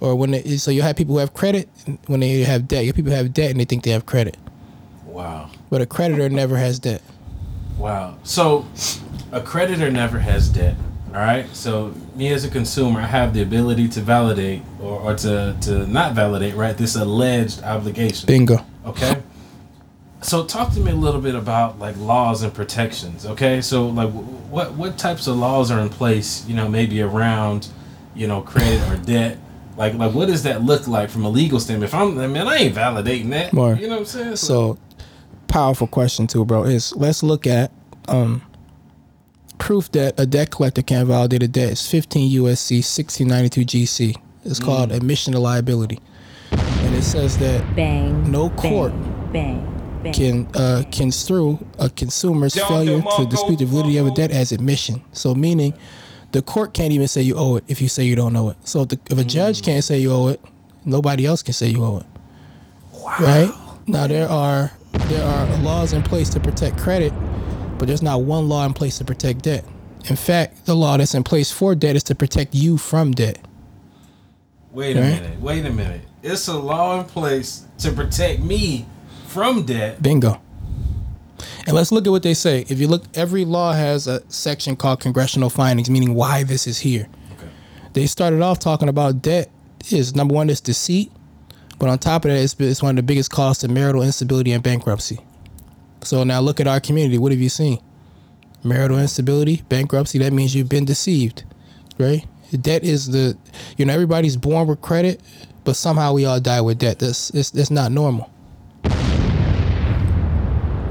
Or 0.00 0.14
when 0.14 0.32
they, 0.32 0.56
so 0.56 0.70
you 0.70 0.82
have 0.82 0.96
people 0.96 1.14
who 1.14 1.18
have 1.20 1.32
credit 1.32 1.68
when 2.06 2.20
they 2.20 2.40
have 2.40 2.68
debt. 2.68 2.84
You 2.84 2.92
people 2.92 3.12
have 3.12 3.32
debt 3.32 3.50
and 3.50 3.60
they 3.60 3.64
think 3.64 3.84
they 3.84 3.90
have 3.90 4.04
credit. 4.04 4.36
Wow. 5.06 5.50
But 5.70 5.80
a 5.80 5.86
creditor 5.86 6.28
never 6.28 6.56
has 6.56 6.78
debt. 6.78 7.02
Wow. 7.78 8.18
So 8.24 8.66
a 9.30 9.40
creditor 9.40 9.90
never 9.90 10.18
has 10.18 10.48
debt. 10.48 10.76
All 11.08 11.20
right. 11.20 11.46
So 11.54 11.94
me 12.16 12.32
as 12.32 12.44
a 12.44 12.50
consumer, 12.50 13.00
I 13.00 13.06
have 13.06 13.32
the 13.32 13.42
ability 13.42 13.88
to 13.88 14.00
validate 14.00 14.62
or, 14.80 14.98
or 14.98 15.14
to 15.18 15.56
to 15.62 15.86
not 15.86 16.14
validate, 16.14 16.54
right? 16.54 16.76
This 16.76 16.96
alleged 16.96 17.62
obligation. 17.62 18.26
Bingo. 18.26 18.64
Okay. 18.86 19.22
So 20.22 20.44
talk 20.44 20.72
to 20.74 20.80
me 20.80 20.92
a 20.92 20.94
little 20.94 21.20
bit 21.20 21.34
about 21.34 21.78
like 21.78 21.96
laws 21.96 22.42
and 22.42 22.54
protections. 22.54 23.26
Okay. 23.26 23.60
So 23.60 23.88
like 23.88 24.10
wh- 24.10 24.52
what 24.52 24.74
what 24.74 24.98
types 24.98 25.26
of 25.26 25.36
laws 25.36 25.70
are 25.70 25.80
in 25.80 25.88
place? 25.88 26.46
You 26.46 26.54
know, 26.54 26.68
maybe 26.68 27.00
around, 27.02 27.68
you 28.14 28.26
know, 28.28 28.40
credit 28.40 28.80
or 28.90 28.96
debt. 28.96 29.38
Like 29.76 29.94
like 29.94 30.12
what 30.14 30.28
does 30.28 30.42
that 30.44 30.62
look 30.62 30.86
like 30.86 31.10
from 31.10 31.24
a 31.24 31.28
legal 31.28 31.58
standpoint? 31.58 31.88
If 31.88 31.94
I'm 31.94 32.18
I 32.18 32.26
mean 32.26 32.46
I 32.46 32.56
ain't 32.56 32.74
validating 32.74 33.30
that. 33.30 33.52
More. 33.52 33.74
You 33.74 33.88
know 33.88 33.94
what 33.94 34.00
I'm 34.00 34.04
saying? 34.04 34.36
So, 34.36 34.78
powerful 35.48 35.86
question 35.86 36.26
too, 36.26 36.44
bro. 36.44 36.64
Is 36.64 36.94
let's 36.94 37.22
look 37.22 37.46
at 37.46 37.72
um, 38.08 38.42
proof 39.58 39.90
that 39.92 40.18
a 40.18 40.26
debt 40.26 40.50
collector 40.50 40.82
can't 40.82 41.08
validate 41.08 41.42
a 41.42 41.48
debt. 41.48 41.70
It's 41.72 41.88
15 41.88 42.30
USC 42.42 42.76
1692 42.76 43.64
GC. 43.64 44.16
It's 44.44 44.58
called 44.58 44.90
admission 44.90 45.32
to 45.34 45.38
liability, 45.38 46.00
it 47.02 47.04
says 47.04 47.36
that 47.38 47.74
Bang. 47.74 48.30
No 48.30 48.48
court 48.50 48.92
Bang. 49.32 49.68
Bang. 50.02 50.12
can 50.12 50.48
uh, 50.54 50.84
construe 50.92 51.58
a 51.78 51.90
consumer's 51.90 52.54
failure 52.54 53.02
to 53.16 53.26
dispute 53.26 53.58
the 53.58 53.66
validity 53.66 53.98
of 53.98 54.06
a 54.06 54.10
debt 54.12 54.30
as 54.30 54.52
admission. 54.52 55.02
So 55.12 55.34
meaning, 55.34 55.74
the 56.30 56.42
court 56.42 56.74
can't 56.74 56.92
even 56.92 57.08
say 57.08 57.22
you 57.22 57.34
owe 57.36 57.56
it 57.56 57.64
if 57.68 57.82
you 57.82 57.88
say 57.88 58.04
you 58.04 58.14
don't 58.16 58.34
owe 58.36 58.50
it. 58.50 58.56
So 58.66 58.82
if, 58.82 58.88
the, 58.88 59.00
if 59.10 59.18
a 59.18 59.24
judge 59.24 59.62
can't 59.62 59.82
say 59.84 59.98
you 59.98 60.12
owe 60.12 60.28
it, 60.28 60.40
nobody 60.84 61.26
else 61.26 61.42
can 61.42 61.54
say 61.54 61.68
you 61.68 61.84
owe 61.84 61.98
it. 61.98 62.06
Right 63.20 63.52
now, 63.86 64.06
there 64.06 64.28
are 64.28 64.70
there 65.08 65.24
are 65.24 65.56
laws 65.58 65.92
in 65.92 66.02
place 66.02 66.28
to 66.30 66.40
protect 66.40 66.78
credit, 66.78 67.12
but 67.78 67.86
there's 67.88 68.02
not 68.02 68.22
one 68.22 68.48
law 68.48 68.64
in 68.64 68.74
place 68.74 68.98
to 68.98 69.04
protect 69.04 69.42
debt. 69.42 69.64
In 70.08 70.16
fact, 70.16 70.66
the 70.66 70.74
law 70.74 70.96
that's 70.96 71.14
in 71.14 71.24
place 71.24 71.50
for 71.50 71.74
debt 71.74 71.96
is 71.96 72.04
to 72.04 72.14
protect 72.14 72.54
you 72.54 72.76
from 72.78 73.10
debt. 73.12 73.38
Wait 74.70 74.96
a 74.96 75.00
Right. 75.00 75.22
minute. 75.22 75.40
Wait 75.40 75.66
a 75.66 75.70
minute. 75.72 76.00
It's 76.22 76.46
a 76.48 76.56
law 76.56 77.00
in 77.00 77.06
place 77.06 77.64
to 77.78 77.90
protect 77.92 78.42
me 78.42 78.86
from 79.26 79.64
debt. 79.64 80.02
Bingo. 80.02 80.40
And 81.66 81.74
let's 81.74 81.90
look 81.92 82.06
at 82.06 82.10
what 82.10 82.22
they 82.22 82.34
say. 82.34 82.64
If 82.68 82.78
you 82.80 82.88
look, 82.88 83.04
every 83.14 83.44
law 83.44 83.72
has 83.72 84.06
a 84.06 84.22
section 84.30 84.76
called 84.76 85.00
congressional 85.00 85.50
findings, 85.50 85.90
meaning 85.90 86.14
why 86.14 86.44
this 86.44 86.66
is 86.66 86.78
here. 86.78 87.08
Okay. 87.32 87.48
They 87.92 88.06
started 88.06 88.40
off 88.40 88.58
talking 88.58 88.88
about 88.88 89.22
debt 89.22 89.50
is 89.90 90.14
number 90.14 90.34
one 90.34 90.48
is 90.48 90.60
deceit, 90.60 91.10
but 91.78 91.88
on 91.88 91.98
top 91.98 92.24
of 92.24 92.30
that, 92.30 92.38
it's, 92.38 92.54
it's 92.60 92.82
one 92.82 92.90
of 92.90 92.96
the 92.96 93.02
biggest 93.02 93.30
costs 93.30 93.64
of 93.64 93.70
marital 93.70 94.02
instability 94.02 94.52
and 94.52 94.62
bankruptcy. 94.62 95.18
So 96.02 96.22
now 96.22 96.40
look 96.40 96.60
at 96.60 96.68
our 96.68 96.78
community. 96.78 97.18
What 97.18 97.32
have 97.32 97.40
you 97.40 97.48
seen? 97.48 97.80
Marital 98.64 98.98
instability, 98.98 99.62
bankruptcy. 99.68 100.18
That 100.18 100.32
means 100.32 100.54
you've 100.54 100.68
been 100.68 100.84
deceived, 100.84 101.42
right? 101.98 102.24
Debt 102.58 102.84
is 102.84 103.08
the, 103.10 103.36
you 103.76 103.84
know, 103.84 103.92
everybody's 103.92 104.36
born 104.36 104.68
with 104.68 104.80
credit, 104.80 105.20
but 105.64 105.76
somehow 105.76 106.12
we 106.12 106.24
all 106.24 106.40
die 106.40 106.60
with 106.60 106.78
debt. 106.78 106.98
That's 106.98 107.30
it's, 107.30 107.54
it's 107.54 107.70
not 107.70 107.92
normal. 107.92 108.30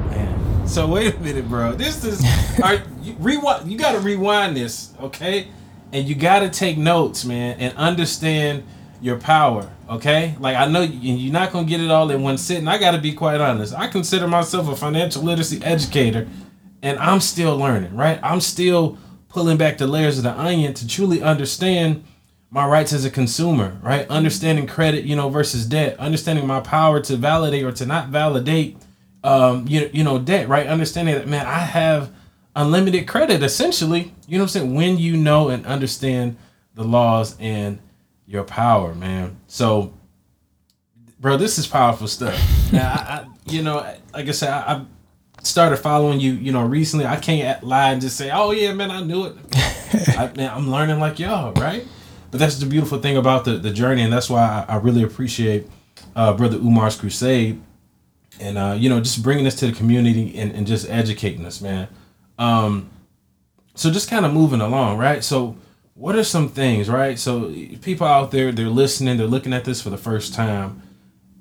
Man. 0.10 0.68
So 0.68 0.88
wait 0.88 1.16
a 1.16 1.20
minute, 1.20 1.48
bro. 1.48 1.74
This 1.74 2.04
is 2.04 2.24
all 2.64 2.70
right, 2.70 2.82
you 3.02 3.16
rewind 3.20 3.72
you 3.72 3.78
gotta 3.78 4.00
rewind 4.00 4.56
this, 4.56 4.94
okay? 5.02 5.48
And 5.94 6.08
you 6.08 6.16
gotta 6.16 6.50
take 6.50 6.78
notes, 6.78 7.26
man, 7.26 7.60
and 7.60 7.76
understand 7.78 8.64
your 9.02 9.18
power, 9.18 9.70
okay? 9.90 10.36
Like 10.40 10.56
I 10.56 10.68
know 10.68 10.82
you're 10.82 11.34
not 11.34 11.52
gonna 11.52 11.68
get 11.68 11.82
it 11.82 11.92
all 11.92 12.10
in 12.12 12.22
one 12.22 12.38
sitting. 12.38 12.68
I 12.68 12.78
gotta 12.78 13.00
be 13.00 13.14
quite 13.14 13.42
honest. 13.42 13.74
I 13.74 13.88
consider 13.88 14.28
myself 14.28 14.70
a 14.70 14.76
financial 14.76 15.24
literacy 15.24 15.62
educator, 15.64 16.28
and 16.82 16.98
I'm 17.00 17.20
still 17.20 17.58
learning, 17.58 17.96
right? 17.96 18.20
I'm 18.24 18.42
still 18.42 18.98
pulling 19.32 19.58
back 19.58 19.78
the 19.78 19.88
layers 19.88 20.18
of 20.18 20.24
the 20.24 20.38
onion 20.38 20.74
to 20.76 20.88
truly 20.88 21.22
understand 21.22 22.04
my 22.50 22.68
rights 22.68 22.92
as 22.92 23.06
a 23.06 23.10
consumer, 23.10 23.78
right? 23.82 24.06
Understanding 24.10 24.68
credit, 24.68 25.06
you 25.06 25.16
know, 25.16 25.30
versus 25.30 25.66
debt, 25.66 25.98
understanding 26.00 26.46
my 26.46 26.60
power 26.60 27.00
to 27.00 27.16
validate 27.16 27.64
or 27.64 27.72
to 27.72 27.86
not 27.86 28.10
validate, 28.10 28.78
um, 29.24 29.66
you, 29.68 29.90
you 29.94 30.04
know, 30.04 30.20
debt, 30.20 30.50
right? 30.50 30.68
Understanding 30.68 31.16
that, 31.16 31.28
man, 31.28 31.46
I 31.46 31.60
have 31.60 32.12
unlimited 32.56 33.08
credit 33.08 33.42
essentially, 33.42 34.14
you 34.28 34.38
know 34.38 34.44
what 34.44 34.56
I'm 34.56 34.62
saying? 34.62 34.76
When 34.76 34.98
you 34.98 35.16
know 35.16 35.48
and 35.48 35.66
understand 35.66 36.36
the 36.76 36.84
laws 36.84 37.38
and 37.40 37.80
your 38.28 38.44
power, 38.44 38.94
man. 38.94 39.38
So, 39.48 39.94
bro, 41.22 41.38
this 41.38 41.58
is 41.58 41.68
powerful 41.68 42.08
stuff. 42.08 42.36
now, 42.74 42.92
I, 42.92 42.96
I, 42.96 43.26
you 43.46 43.64
know, 43.64 43.76
like 44.14 44.28
I 44.28 44.32
said, 44.32 44.50
I, 44.50 44.74
I 44.74 44.86
started 45.44 45.78
following 45.78 46.20
you, 46.20 46.34
you 46.34 46.52
know, 46.52 46.66
recently. 46.66 47.06
I 47.06 47.18
can't 47.18 47.64
lie 47.64 47.92
and 47.92 48.02
just 48.02 48.18
say, 48.18 48.32
oh, 48.32 48.52
yeah, 48.52 48.74
man, 48.74 48.92
I 48.92 49.02
knew 49.02 49.26
it. 49.26 49.36
I, 50.18 50.32
man, 50.36 50.52
I'm 50.54 50.70
learning 50.70 51.00
like 51.00 51.20
y'all, 51.20 51.54
right? 51.54 51.86
But 52.30 52.40
that's 52.40 52.58
the 52.58 52.66
beautiful 52.66 53.00
thing 53.00 53.18
about 53.18 53.46
the, 53.46 53.54
the 53.54 53.72
journey, 53.72 54.02
and 54.04 54.14
that's 54.14 54.30
why 54.30 54.66
I, 54.68 54.76
I 54.76 54.78
really 54.78 55.04
appreciate 55.04 55.68
uh, 56.16 56.34
Brother 56.34 56.58
Umar's 56.58 56.96
crusade, 56.96 57.62
and 58.40 58.58
uh, 58.58 58.76
you 58.78 58.90
know, 58.90 59.02
just 59.02 59.22
bringing 59.22 59.44
this 59.44 59.56
to 59.56 59.68
the 59.68 59.74
community 59.74 60.38
and, 60.38 60.52
and 60.54 60.66
just 60.66 60.90
educating 60.90 61.46
us, 61.46 61.62
man. 61.62 61.90
Um, 62.40 62.90
so 63.76 63.92
just 63.92 64.10
kind 64.10 64.26
of 64.26 64.34
moving 64.34 64.62
along, 64.62 64.98
right? 64.98 65.24
So, 65.24 65.58
what 65.94 66.16
are 66.16 66.24
some 66.24 66.50
things, 66.50 66.90
right? 66.90 67.20
So, 67.20 67.54
people 67.82 68.08
out 68.08 68.32
there, 68.32 68.52
they're 68.52 68.70
listening, 68.70 69.18
they're 69.18 69.28
looking 69.28 69.54
at 69.54 69.66
this 69.66 69.82
for 69.82 69.90
the 69.90 69.98
first 69.98 70.34
time, 70.34 70.82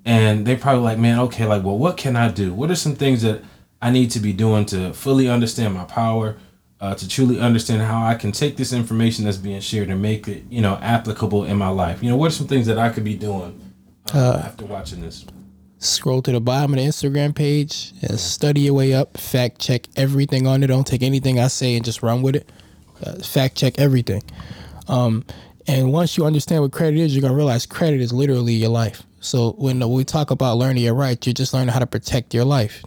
and 0.04 0.44
they 0.44 0.56
probably 0.56 0.82
like, 0.82 0.98
man, 0.98 1.20
okay, 1.20 1.46
like, 1.46 1.62
well, 1.62 1.78
what 1.78 1.96
can 1.96 2.16
I 2.16 2.30
do? 2.30 2.52
What 2.52 2.70
are 2.70 2.76
some 2.76 2.96
things 2.96 3.22
that 3.22 3.42
I 3.82 3.90
need 3.90 4.10
to 4.12 4.20
be 4.20 4.32
doing 4.32 4.66
to 4.66 4.92
fully 4.92 5.28
understand 5.28 5.74
my 5.74 5.84
power, 5.84 6.36
uh, 6.80 6.94
to 6.94 7.08
truly 7.08 7.40
understand 7.40 7.82
how 7.82 8.04
I 8.04 8.14
can 8.14 8.32
take 8.32 8.56
this 8.56 8.72
information 8.72 9.24
that's 9.24 9.36
being 9.36 9.60
shared 9.60 9.88
and 9.90 10.00
make 10.00 10.28
it, 10.28 10.44
you 10.48 10.60
know, 10.60 10.78
applicable 10.80 11.44
in 11.44 11.56
my 11.56 11.68
life? 11.68 12.02
You 12.02 12.10
know, 12.10 12.16
what 12.16 12.28
are 12.28 12.34
some 12.34 12.46
things 12.46 12.66
that 12.66 12.78
I 12.78 12.88
could 12.88 13.04
be 13.04 13.14
doing 13.14 13.74
uh, 14.14 14.42
after 14.44 14.64
watching 14.64 15.00
this? 15.00 15.24
Scroll 15.78 16.20
to 16.22 16.32
the 16.32 16.40
bottom 16.40 16.74
of 16.74 16.78
the 16.78 16.86
Instagram 16.86 17.34
page 17.34 17.92
and 18.02 18.18
study 18.18 18.62
your 18.62 18.74
way 18.74 18.92
up. 18.92 19.16
Fact 19.16 19.58
check 19.58 19.86
everything 19.96 20.46
on 20.46 20.62
it. 20.62 20.66
Don't 20.66 20.86
take 20.86 21.02
anything 21.02 21.38
I 21.38 21.48
say 21.48 21.74
and 21.76 21.84
just 21.84 22.02
run 22.02 22.22
with 22.22 22.36
it. 22.36 22.50
Uh, 23.04 23.14
fact 23.22 23.56
check 23.56 23.78
everything. 23.78 24.22
Um, 24.88 25.24
and 25.66 25.92
once 25.92 26.18
you 26.18 26.26
understand 26.26 26.62
what 26.62 26.72
credit 26.72 26.98
is, 26.98 27.14
you're 27.14 27.22
gonna 27.22 27.34
realize 27.34 27.64
credit 27.64 28.00
is 28.00 28.12
literally 28.12 28.54
your 28.54 28.70
life. 28.70 29.04
So 29.20 29.52
when 29.52 29.86
we 29.88 30.04
talk 30.04 30.30
about 30.30 30.56
learning 30.56 30.82
your 30.82 30.94
rights, 30.94 31.26
you're 31.26 31.34
just 31.34 31.54
learning 31.54 31.68
how 31.68 31.78
to 31.78 31.86
protect 31.86 32.34
your 32.34 32.44
life. 32.44 32.82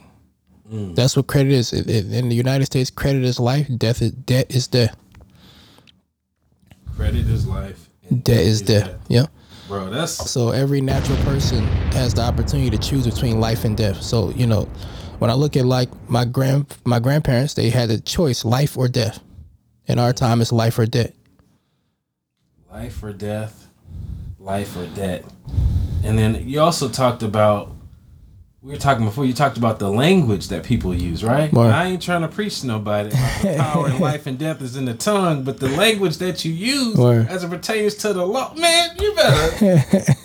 Mm. 0.73 0.95
That's 0.95 1.15
what 1.15 1.27
credit 1.27 1.51
is. 1.51 1.71
It, 1.71 1.87
it, 1.89 2.11
in 2.11 2.29
the 2.29 2.35
United 2.35 2.65
States, 2.65 2.89
credit 2.89 3.23
is 3.23 3.39
life. 3.39 3.67
Death 3.77 4.01
is 4.01 4.11
debt 4.11 4.47
is 4.49 4.67
death. 4.67 4.95
Credit 6.95 7.27
is 7.29 7.47
life. 7.47 7.89
and 8.09 8.23
Debt 8.23 8.39
is 8.41 8.61
death. 8.61 8.95
Yeah. 9.07 9.27
Bro, 9.67 9.91
that's 9.91 10.29
So 10.31 10.49
every 10.49 10.81
natural 10.81 11.17
person 11.19 11.63
has 11.93 12.13
the 12.15 12.21
opportunity 12.21 12.69
to 12.71 12.77
choose 12.77 13.05
between 13.05 13.39
life 13.39 13.65
and 13.65 13.77
death. 13.77 14.01
So 14.01 14.31
you 14.31 14.47
know, 14.47 14.63
when 15.19 15.29
I 15.29 15.35
look 15.35 15.55
at 15.55 15.65
like 15.65 15.89
my 16.09 16.25
grand 16.25 16.75
my 16.85 16.99
grandparents, 16.99 17.53
they 17.53 17.69
had 17.69 17.91
a 17.91 17.99
choice: 18.01 18.43
life 18.43 18.75
or 18.77 18.87
death. 18.87 19.19
In 19.85 19.99
our 19.99 20.13
time, 20.13 20.41
it's 20.41 20.51
life 20.51 20.79
or 20.79 20.85
death. 20.87 21.11
life 22.71 23.03
or 23.03 23.13
death, 23.13 23.67
life 24.39 24.75
or 24.75 24.87
debt. 24.87 25.23
And 26.03 26.17
then 26.17 26.47
you 26.47 26.59
also 26.61 26.89
talked 26.89 27.21
about 27.21 27.75
we 28.63 28.71
were 28.71 28.77
talking 28.77 29.03
before 29.03 29.25
you 29.25 29.33
talked 29.33 29.57
about 29.57 29.77
the 29.77 29.89
language 29.89 30.47
that 30.47 30.63
people 30.63 30.95
use, 30.95 31.21
right? 31.21 31.51
I 31.69 31.87
ain't 31.87 32.01
trying 32.01 32.21
to 32.21 32.29
preach 32.29 32.61
to 32.61 32.67
nobody. 32.67 33.09
the 33.09 33.55
power 33.59 33.87
of 33.87 33.99
life 33.99 34.25
and 34.25 34.39
death 34.39 34.61
is 34.61 34.77
in 34.77 34.85
the 34.85 34.93
tongue, 34.93 35.43
but 35.43 35.59
the 35.59 35.67
language 35.67 36.17
that 36.17 36.45
you 36.45 36.53
use 36.53 36.97
as 37.27 37.43
it 37.43 37.49
pertains 37.49 37.95
to 37.95 38.13
the 38.13 38.25
law, 38.25 38.53
man, 38.55 38.95
you 38.99 39.13
better 39.15 40.15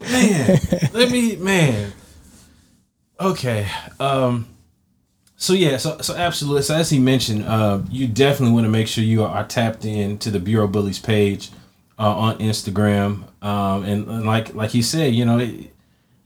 Man, 0.00 0.58
let 0.92 1.10
me 1.10 1.36
man. 1.36 1.92
Okay. 3.18 3.66
Um 3.98 4.48
so 5.36 5.54
yeah, 5.54 5.78
so 5.78 5.98
so 5.98 6.14
absolutely. 6.14 6.62
So 6.62 6.74
as 6.74 6.90
he 6.90 6.98
mentioned, 6.98 7.44
uh, 7.46 7.80
you 7.90 8.06
definitely 8.08 8.52
want 8.52 8.64
to 8.64 8.70
make 8.70 8.88
sure 8.88 9.02
you 9.02 9.24
are 9.24 9.44
tapped 9.44 9.84
in 9.84 10.18
to 10.18 10.30
the 10.30 10.38
Bureau 10.38 10.68
Bullies 10.68 10.98
page 10.98 11.50
uh, 11.98 12.16
on 12.16 12.38
Instagram, 12.38 13.24
um, 13.42 13.84
and, 13.84 14.06
and 14.08 14.24
like 14.24 14.54
like 14.54 14.70
he 14.70 14.82
said, 14.82 15.14
you 15.14 15.24
know, 15.24 15.38
it, 15.38 15.71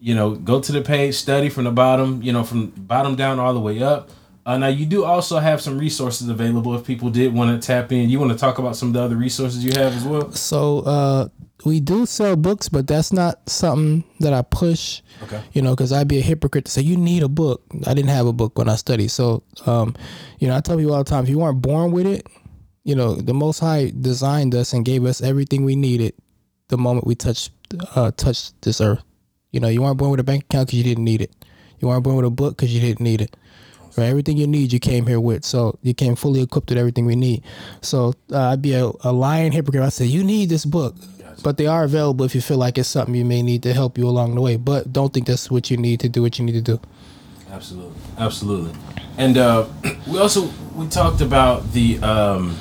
you 0.06 0.14
know, 0.14 0.36
go 0.36 0.60
to 0.60 0.70
the 0.70 0.82
page, 0.82 1.16
study 1.16 1.48
from 1.48 1.64
the 1.64 1.72
bottom, 1.72 2.22
you 2.22 2.32
know, 2.32 2.44
from 2.44 2.68
bottom 2.68 3.16
down 3.16 3.40
all 3.40 3.52
the 3.52 3.58
way 3.58 3.82
up. 3.82 4.08
Uh, 4.46 4.56
now 4.56 4.68
you 4.68 4.86
do 4.86 5.02
also 5.02 5.40
have 5.40 5.60
some 5.60 5.76
resources 5.76 6.28
available 6.28 6.76
if 6.76 6.86
people 6.86 7.10
did 7.10 7.34
want 7.34 7.60
to 7.60 7.66
tap 7.66 7.90
in. 7.90 8.08
You 8.08 8.20
want 8.20 8.30
to 8.30 8.38
talk 8.38 8.58
about 8.60 8.76
some 8.76 8.90
of 8.90 8.94
the 8.94 9.02
other 9.02 9.16
resources 9.16 9.64
you 9.64 9.72
have 9.72 9.96
as 9.96 10.04
well? 10.04 10.30
So 10.30 10.78
uh, 10.82 11.28
we 11.64 11.80
do 11.80 12.06
sell 12.06 12.36
books, 12.36 12.68
but 12.68 12.86
that's 12.86 13.12
not 13.12 13.50
something 13.50 14.04
that 14.20 14.32
I 14.32 14.42
push. 14.42 15.02
Okay. 15.25 15.42
You 15.54 15.62
know, 15.62 15.75
because 15.75 15.92
I'd 15.92 16.06
be 16.06 16.18
a 16.18 16.22
hypocrite 16.22 16.66
to 16.66 16.70
say 16.70 16.82
you 16.82 16.96
need 16.96 17.25
a 17.25 17.28
book. 17.28 17.64
I 17.84 17.92
didn't 17.92 18.10
have 18.10 18.28
a 18.28 18.32
book 18.32 18.56
when 18.56 18.68
I 18.68 18.76
studied, 18.76 19.10
so 19.10 19.42
um, 19.66 19.96
you 20.38 20.46
know, 20.46 20.56
I 20.56 20.60
tell 20.60 20.76
people 20.76 20.94
all 20.94 21.02
the 21.02 21.10
time: 21.10 21.25
if 21.25 21.30
you 21.30 21.40
weren't 21.40 21.60
born 21.60 21.90
with 21.90 22.06
it, 22.06 22.28
you 22.84 22.94
know, 22.94 23.16
the 23.16 23.34
Most 23.34 23.58
High 23.58 23.90
designed 24.00 24.54
us 24.54 24.72
and 24.72 24.84
gave 24.84 25.04
us 25.04 25.20
everything 25.20 25.64
we 25.64 25.75
needed 25.75 26.14
the 26.68 26.78
moment 26.78 27.08
we 27.08 27.16
touched 27.16 27.50
uh, 27.96 28.12
touched 28.12 28.62
this 28.62 28.80
earth. 28.80 29.02
You 29.56 29.60
know, 29.60 29.68
you 29.68 29.80
weren't 29.80 29.96
born 29.96 30.10
with 30.10 30.20
a 30.20 30.22
bank 30.22 30.44
account 30.44 30.66
because 30.66 30.76
you 30.76 30.84
didn't 30.84 31.04
need 31.04 31.22
it. 31.22 31.32
You 31.80 31.88
weren't 31.88 32.04
born 32.04 32.16
with 32.16 32.26
a 32.26 32.30
book 32.30 32.58
because 32.58 32.75
you 32.75 32.78
didn't 32.78 33.00
need 33.00 33.22
it. 33.22 33.34
Right, 33.96 34.04
everything 34.04 34.36
you 34.36 34.46
need, 34.46 34.70
you 34.70 34.78
came 34.78 35.06
here 35.06 35.18
with. 35.18 35.46
So 35.46 35.78
you 35.82 35.94
came 35.94 36.14
fully 36.14 36.42
equipped 36.42 36.68
with 36.68 36.76
everything 36.76 37.06
we 37.06 37.16
need. 37.16 37.42
So 37.80 38.12
uh, 38.30 38.50
I'd 38.50 38.60
be 38.60 38.75
a, 38.75 38.90
a 39.00 39.12
lying 39.12 39.52
hypocrite. 39.52 39.82
I 39.82 39.88
say 39.88 40.04
you 40.04 40.22
need 40.22 40.50
this 40.50 40.66
book, 40.66 40.94
but 41.42 41.56
they 41.56 41.66
are 41.66 41.84
available 41.84 42.26
if 42.26 42.34
you 42.34 42.42
feel 42.42 42.58
like 42.58 42.76
it's 42.76 42.90
something 42.90 43.14
you 43.14 43.25
may 43.25 43.40
need 43.40 43.62
to 43.62 43.72
help 43.72 43.96
you 43.96 44.06
along 44.06 44.34
the 44.34 44.42
way. 44.42 44.56
But 44.58 44.92
don't 44.92 45.14
think 45.14 45.26
that's 45.26 45.50
what 45.50 45.70
you 45.70 45.78
need 45.78 46.00
to 46.00 46.10
do. 46.10 46.20
What 46.20 46.38
you 46.38 46.44
need 46.44 46.52
to 46.52 46.60
do. 46.60 46.78
Absolutely, 47.50 47.96
absolutely. 48.18 48.78
And 49.16 49.38
uh, 49.38 49.68
we 50.06 50.18
also 50.18 50.50
we 50.75 50.86
talked 50.88 51.22
about 51.22 51.72
the. 51.72 51.98
Um, 52.00 52.58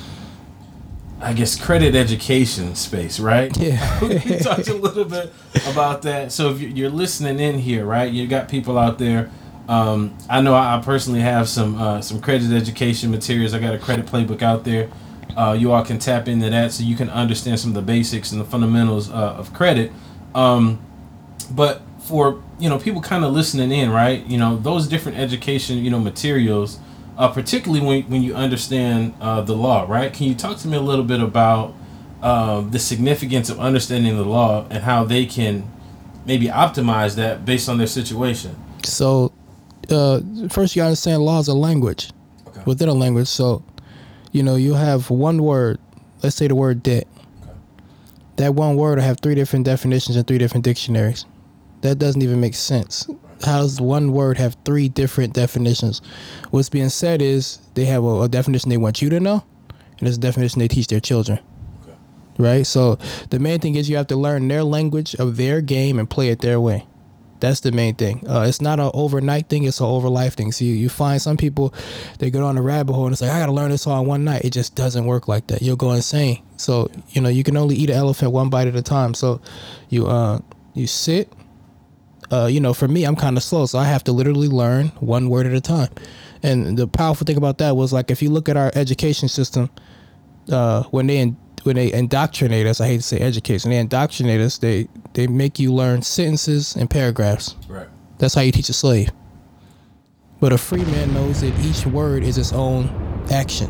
I 1.22 1.34
guess 1.34 1.60
credit 1.60 1.96
education 1.96 2.76
space, 2.76 3.20
right? 3.20 3.56
Yeah. 3.58 4.00
we 4.02 4.38
talked 4.40 4.68
a 4.68 4.74
little 4.74 5.06
bit 5.06 5.32
about 5.68 6.02
that. 6.04 6.32
So 6.32 6.52
if 6.52 6.62
you're 6.62 6.90
listening 6.90 7.40
in 7.40 7.60
here, 7.60 7.86
right, 7.86 8.12
you 8.12 8.28
got 8.28 8.50
people 8.50 8.78
out 8.78 9.00
there. 9.00 9.32
Um, 9.68 10.16
I 10.30 10.42
know 10.42 10.54
I 10.54 10.82
personally 10.84 11.22
have 11.22 11.50
some 11.50 11.82
uh, 11.82 12.02
some 12.02 12.22
credit 12.22 12.52
education 12.52 13.12
materials. 13.12 13.54
I 13.54 13.60
got 13.60 13.74
a 13.74 13.80
credit 13.80 14.06
playbook 14.06 14.42
out 14.42 14.64
there. 14.64 14.90
Uh, 15.36 15.56
you 15.58 15.72
all 15.72 15.84
can 15.84 16.00
tap 16.00 16.28
into 16.28 16.50
that 16.50 16.72
so 16.72 16.84
you 16.84 16.96
can 16.96 17.10
understand 17.10 17.60
some 17.60 17.72
of 17.72 17.76
the 17.76 17.82
basics 17.82 18.32
and 18.32 18.40
the 18.40 18.46
fundamentals 18.46 19.10
uh, 19.10 19.14
of 19.14 19.54
credit. 19.54 19.92
Um, 20.34 20.80
but 21.52 21.82
for 22.00 22.44
you 22.60 22.70
know 22.70 22.78
people 22.78 23.02
kind 23.02 23.24
of 23.24 23.34
listening 23.34 23.72
in, 23.72 23.90
right? 23.90 24.24
You 24.26 24.38
know 24.38 24.58
those 24.58 24.88
different 24.88 25.18
education 25.18 25.78
you 25.78 25.90
know 25.90 26.00
materials 26.00 26.80
uh, 27.18 27.30
particularly 27.30 27.86
when, 27.86 28.04
when 28.04 28.22
you 28.22 28.36
understand 28.36 29.14
uh, 29.22 29.42
the 29.42 29.56
law, 29.56 29.86
right? 29.90 30.12
Can 30.14 30.28
you 30.28 30.36
talk 30.36 30.58
to 30.60 30.68
me 30.68 30.78
a 30.78 30.82
little 30.82 31.06
bit 31.06 31.22
about 31.22 31.74
uh, 32.22 32.62
the 32.62 32.80
significance 32.80 33.50
of 33.50 33.60
understanding 33.60 34.16
the 34.18 34.24
law 34.26 34.66
and 34.70 34.84
how 34.84 35.04
they 35.04 35.26
can 35.26 35.70
maybe 36.26 36.48
optimize 36.48 37.16
that 37.16 37.46
based 37.46 37.70
on 37.70 37.78
their 37.78 37.88
situation? 37.88 38.56
So, 38.84 39.32
uh, 39.90 40.22
first 40.50 40.76
you 40.76 40.82
understand 40.82 41.24
law 41.24 41.40
is 41.40 41.48
a 41.48 41.54
language 41.54 42.12
Okay. 42.48 42.62
within 42.66 42.90
a 42.90 42.94
language. 42.94 43.28
So, 43.28 43.64
you 44.32 44.44
know, 44.44 44.56
you 44.56 44.74
have 44.74 45.10
one 45.10 45.44
word. 45.44 45.80
Let's 46.24 46.36
say 46.36 46.48
the 46.48 46.56
word 46.56 46.82
debt. 46.84 47.08
Okay. 47.44 47.52
That 48.38 48.56
one 48.56 48.76
word 48.76 48.98
will 48.98 49.04
have 49.06 49.20
three 49.20 49.36
different 49.36 49.66
definitions 49.66 50.18
in 50.18 50.24
three 50.24 50.38
different 50.38 50.64
dictionaries. 50.64 51.26
That 51.82 52.00
doesn't 52.00 52.22
even 52.22 52.40
make 52.42 52.56
sense. 52.56 53.08
How 53.44 53.62
does 53.62 53.82
one 53.82 54.12
word 54.12 54.38
have 54.38 54.56
three 54.66 54.90
different 54.90 55.34
definitions? 55.34 56.02
What's 56.52 56.70
being 56.70 56.90
said 56.90 57.22
is 57.22 57.60
they 57.74 57.86
have 57.86 58.04
a, 58.04 58.24
a 58.24 58.30
definition 58.30 58.70
they 58.70 58.78
want 58.78 59.02
you 59.02 59.10
to 59.10 59.20
know, 59.20 59.44
and 59.70 60.02
there's 60.02 60.18
a 60.18 60.22
definition 60.22 60.60
they 60.60 60.68
teach 60.68 60.88
their 60.88 61.00
children. 61.00 61.40
Okay. 61.84 61.98
Right? 62.38 62.68
So 62.68 62.98
the 63.30 63.40
main 63.40 63.60
thing 63.60 63.76
is 63.76 63.90
you 63.90 63.98
have 63.98 64.08
to 64.08 64.16
learn 64.16 64.48
their 64.48 64.64
language 64.64 65.16
of 65.16 65.38
their 65.38 65.62
game 65.62 66.00
and 66.00 66.10
play 66.10 66.30
it 66.30 66.40
their 66.40 66.60
way. 66.60 66.86
That's 67.42 67.60
the 67.60 67.72
main 67.72 67.96
thing. 67.96 68.28
Uh, 68.28 68.46
it's 68.48 68.62
not 68.62 68.80
an 68.80 68.90
overnight 68.94 69.50
thing; 69.50 69.66
it's 69.66 69.80
an 69.80 69.86
over 69.86 70.08
life 70.08 70.36
thing. 70.36 70.52
So 70.52 70.64
you, 70.64 70.74
you 70.74 70.90
find 70.90 71.22
some 71.22 71.36
people 71.36 71.74
they 72.20 72.32
go 72.32 72.46
on 72.46 72.58
a 72.58 72.62
rabbit 72.62 72.94
hole 72.94 73.06
and 73.06 73.14
it's 73.14 73.22
like 73.22 73.32
I 73.32 73.40
got 73.40 73.48
to 73.48 73.52
learn 73.52 73.72
this 73.72 73.86
all 73.86 74.02
in 74.02 74.08
one 74.08 74.24
night. 74.24 74.46
It 74.46 74.52
just 74.52 74.74
doesn't 74.76 75.06
work 75.06 75.28
like 75.28 75.48
that. 75.48 75.62
You'll 75.62 75.76
go 75.76 75.92
insane. 75.92 76.42
So 76.58 76.90
you 77.10 77.22
know 77.22 77.30
you 77.30 77.44
can 77.44 77.58
only 77.58 77.76
eat 77.76 77.90
an 77.90 77.98
elephant 77.98 78.32
one 78.32 78.50
bite 78.50 78.68
at 78.68 78.76
a 78.76 78.82
time. 78.82 79.14
So 79.14 79.42
you 79.90 80.08
uh 80.08 80.40
you 80.74 80.88
sit. 80.88 81.32
Uh, 82.32 82.48
you 82.48 82.60
know, 82.60 82.74
for 82.74 82.88
me, 82.88 83.04
I'm 83.04 83.16
kind 83.16 83.38
of 83.38 83.44
slow, 83.44 83.66
so 83.66 83.78
I 83.78 83.86
have 83.86 84.04
to 84.06 84.12
literally 84.12 84.48
learn 84.48 84.88
one 85.00 85.30
word 85.30 85.46
at 85.46 85.54
a 85.54 85.62
time. 85.62 85.90
And 86.42 86.78
the 86.78 86.88
powerful 86.88 87.26
thing 87.26 87.38
about 87.38 87.60
that 87.60 87.76
was 87.76 87.94
like 87.94 88.12
if 88.12 88.22
you 88.22 88.30
look 88.30 88.50
at 88.50 88.58
our 88.58 88.72
education 88.76 89.30
system, 89.30 89.70
uh, 90.52 90.84
when 90.84 91.08
they 91.08 91.18
in, 91.18 91.38
when 91.64 91.76
they 91.76 91.92
indoctrinate 91.92 92.68
us, 92.68 92.82
I 92.82 92.88
hate 92.88 92.98
to 92.98 93.04
say 93.04 93.20
education, 93.20 93.72
they 93.72 93.78
indoctrinate 93.78 94.42
us. 94.42 94.58
They 94.58 94.88
they 95.14 95.28
make 95.28 95.60
you 95.60 95.74
learn 95.74 96.02
sentences 96.02 96.76
and 96.76 96.90
paragraphs. 96.90 97.56
Right. 97.68 97.88
That's 98.18 98.34
how 98.34 98.42
you 98.42 98.52
teach 98.52 98.70
a 98.70 98.74
slave. 98.74 99.12
But 100.40 100.54
a 100.54 100.58
free 100.58 100.86
man 100.86 101.14
knows 101.14 101.42
that 101.42 101.58
each 101.60 101.86
word 101.88 102.24
is 102.24 102.38
its 102.38 102.54
own 102.54 102.90
action. 103.32 103.70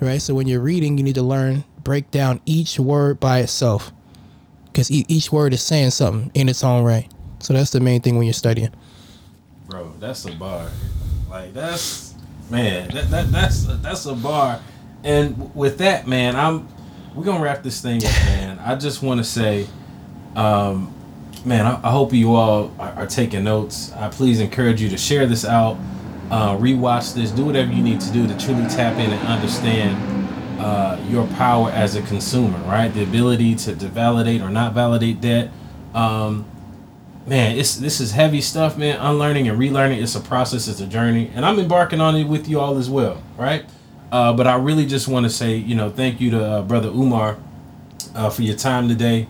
Right? 0.00 0.22
So 0.22 0.34
when 0.34 0.46
you're 0.46 0.60
reading, 0.60 0.96
you 0.96 1.04
need 1.04 1.16
to 1.16 1.22
learn, 1.22 1.64
break 1.82 2.10
down 2.10 2.40
each 2.46 2.78
word 2.78 3.20
by 3.20 3.40
itself. 3.40 3.92
Because 4.66 4.90
e- 4.90 5.04
each 5.08 5.30
word 5.30 5.52
is 5.52 5.62
saying 5.62 5.90
something 5.90 6.30
in 6.32 6.48
its 6.48 6.64
own 6.64 6.84
right. 6.84 7.12
So 7.40 7.54
that's 7.54 7.70
the 7.70 7.80
main 7.80 8.00
thing 8.00 8.16
when 8.16 8.26
you're 8.26 8.32
studying. 8.32 8.70
Bro, 9.68 9.94
that's 9.98 10.24
a 10.24 10.32
bar. 10.32 10.68
Like 11.28 11.54
that's 11.54 12.14
man, 12.50 12.90
that, 12.90 13.10
that 13.10 13.32
that's 13.32 13.64
that's 13.64 14.06
a 14.06 14.14
bar. 14.14 14.60
And 15.04 15.54
with 15.54 15.78
that, 15.78 16.06
man, 16.06 16.36
I'm 16.36 16.68
we're 17.14 17.24
gonna 17.24 17.42
wrap 17.42 17.62
this 17.62 17.80
thing 17.80 18.04
up, 18.04 18.12
man. 18.12 18.58
I 18.58 18.76
just 18.76 19.02
want 19.02 19.18
to 19.18 19.24
say, 19.24 19.66
um, 20.36 20.94
man, 21.44 21.66
I, 21.66 21.80
I 21.82 21.90
hope 21.90 22.12
you 22.12 22.34
all 22.34 22.72
are, 22.78 22.90
are 22.90 23.06
taking 23.06 23.44
notes. 23.44 23.92
I 23.92 24.08
please 24.08 24.40
encourage 24.40 24.82
you 24.82 24.88
to 24.90 24.98
share 24.98 25.26
this 25.26 25.44
out, 25.44 25.78
uh, 26.30 26.56
rewatch 26.56 27.14
this, 27.14 27.30
do 27.30 27.44
whatever 27.44 27.72
you 27.72 27.82
need 27.82 28.00
to 28.00 28.12
do 28.12 28.26
to 28.26 28.38
truly 28.38 28.66
tap 28.68 28.98
in 28.98 29.10
and 29.10 29.28
understand 29.28 30.60
uh, 30.60 31.00
your 31.08 31.26
power 31.28 31.70
as 31.70 31.96
a 31.96 32.02
consumer, 32.02 32.58
right? 32.58 32.88
The 32.88 33.02
ability 33.02 33.54
to, 33.56 33.76
to 33.76 33.88
validate 33.88 34.42
or 34.42 34.50
not 34.50 34.74
validate 34.74 35.20
debt. 35.20 35.50
Um, 35.94 36.44
man, 37.26 37.58
it's 37.58 37.76
this 37.76 38.00
is 38.00 38.12
heavy 38.12 38.40
stuff, 38.40 38.76
man. 38.76 38.98
Unlearning 39.00 39.48
and 39.48 39.58
relearning, 39.58 40.02
it's 40.02 40.14
a 40.14 40.20
process, 40.20 40.68
it's 40.68 40.80
a 40.80 40.86
journey, 40.86 41.30
and 41.34 41.44
I'm 41.44 41.58
embarking 41.58 42.00
on 42.00 42.16
it 42.16 42.24
with 42.24 42.48
you 42.48 42.60
all 42.60 42.76
as 42.78 42.88
well, 42.88 43.22
right? 43.36 43.64
Uh, 44.12 44.32
but 44.32 44.46
I 44.46 44.56
really 44.56 44.86
just 44.86 45.06
want 45.06 45.24
to 45.24 45.30
say, 45.30 45.54
you 45.54 45.74
know, 45.74 45.90
thank 45.90 46.20
you 46.20 46.30
to 46.32 46.44
uh, 46.44 46.62
brother 46.62 46.88
Umar 46.88 47.38
uh, 48.14 48.30
for 48.30 48.42
your 48.42 48.56
time 48.56 48.88
today, 48.88 49.28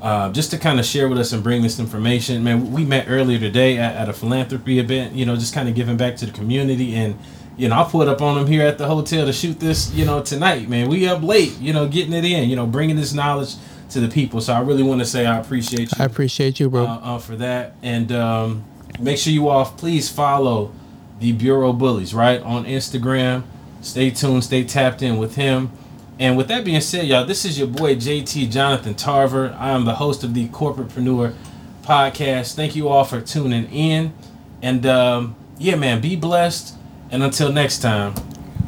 uh, 0.00 0.30
just 0.30 0.50
to 0.52 0.58
kind 0.58 0.78
of 0.78 0.86
share 0.86 1.08
with 1.08 1.18
us 1.18 1.32
and 1.32 1.42
bring 1.42 1.62
this 1.62 1.80
information. 1.80 2.44
Man, 2.44 2.72
we 2.72 2.84
met 2.84 3.06
earlier 3.08 3.38
today 3.38 3.78
at, 3.78 3.96
at 3.96 4.08
a 4.08 4.12
philanthropy 4.12 4.78
event, 4.78 5.14
you 5.14 5.26
know, 5.26 5.34
just 5.34 5.52
kind 5.52 5.68
of 5.68 5.74
giving 5.74 5.96
back 5.96 6.16
to 6.18 6.26
the 6.26 6.32
community, 6.32 6.94
and 6.94 7.18
you 7.56 7.68
know, 7.68 7.74
I 7.74 7.84
put 7.84 8.08
up 8.08 8.22
on 8.22 8.38
him 8.38 8.46
here 8.46 8.66
at 8.66 8.78
the 8.78 8.86
hotel 8.86 9.26
to 9.26 9.34
shoot 9.34 9.60
this, 9.60 9.92
you 9.92 10.06
know, 10.06 10.22
tonight, 10.22 10.68
man. 10.68 10.88
We 10.88 11.06
up 11.06 11.22
late, 11.22 11.58
you 11.58 11.74
know, 11.74 11.86
getting 11.86 12.14
it 12.14 12.24
in, 12.24 12.48
you 12.48 12.56
know, 12.56 12.66
bringing 12.66 12.96
this 12.96 13.12
knowledge 13.12 13.56
to 13.90 14.00
the 14.00 14.08
people. 14.08 14.40
So 14.40 14.52
I 14.52 14.60
really 14.60 14.82
want 14.82 15.00
to 15.00 15.06
say 15.06 15.26
I 15.26 15.38
appreciate 15.38 15.92
you 15.92 15.98
I 15.98 16.04
appreciate 16.04 16.60
you, 16.60 16.70
bro. 16.70 16.86
uh, 16.86 17.00
uh, 17.02 17.18
for 17.18 17.36
that. 17.36 17.74
And 17.82 18.10
um, 18.12 18.64
make 18.98 19.18
sure 19.18 19.32
you 19.32 19.48
all 19.48 19.64
please 19.66 20.08
follow 20.08 20.72
the 21.18 21.32
Bureau 21.32 21.72
Bullies 21.72 22.14
right 22.14 22.40
on 22.42 22.64
Instagram. 22.64 23.42
Stay 23.82 24.10
tuned, 24.10 24.44
stay 24.44 24.64
tapped 24.64 25.02
in 25.02 25.18
with 25.18 25.36
him. 25.36 25.70
And 26.18 26.36
with 26.36 26.48
that 26.48 26.64
being 26.66 26.82
said, 26.82 27.06
y'all, 27.06 27.24
this 27.24 27.44
is 27.46 27.58
your 27.58 27.68
boy 27.68 27.94
JT 27.96 28.50
Jonathan 28.50 28.94
Tarver. 28.94 29.56
I 29.58 29.70
am 29.70 29.86
the 29.86 29.94
host 29.94 30.22
of 30.22 30.34
the 30.34 30.48
Corporatepreneur 30.48 31.34
podcast. 31.82 32.54
Thank 32.54 32.76
you 32.76 32.88
all 32.88 33.04
for 33.04 33.20
tuning 33.22 33.64
in. 33.70 34.12
And 34.60 34.84
um, 34.84 35.34
yeah, 35.58 35.76
man, 35.76 36.00
be 36.02 36.16
blessed. 36.16 36.74
And 37.10 37.22
until 37.22 37.50
next 37.50 37.78
time, 37.78 38.14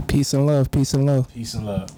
peace 0.08 0.32
and 0.32 0.46
love. 0.46 0.70
Peace 0.70 0.94
and 0.94 1.06
love. 1.06 1.32
peace 1.32 1.54
and 1.54 1.66
love. 1.66 1.90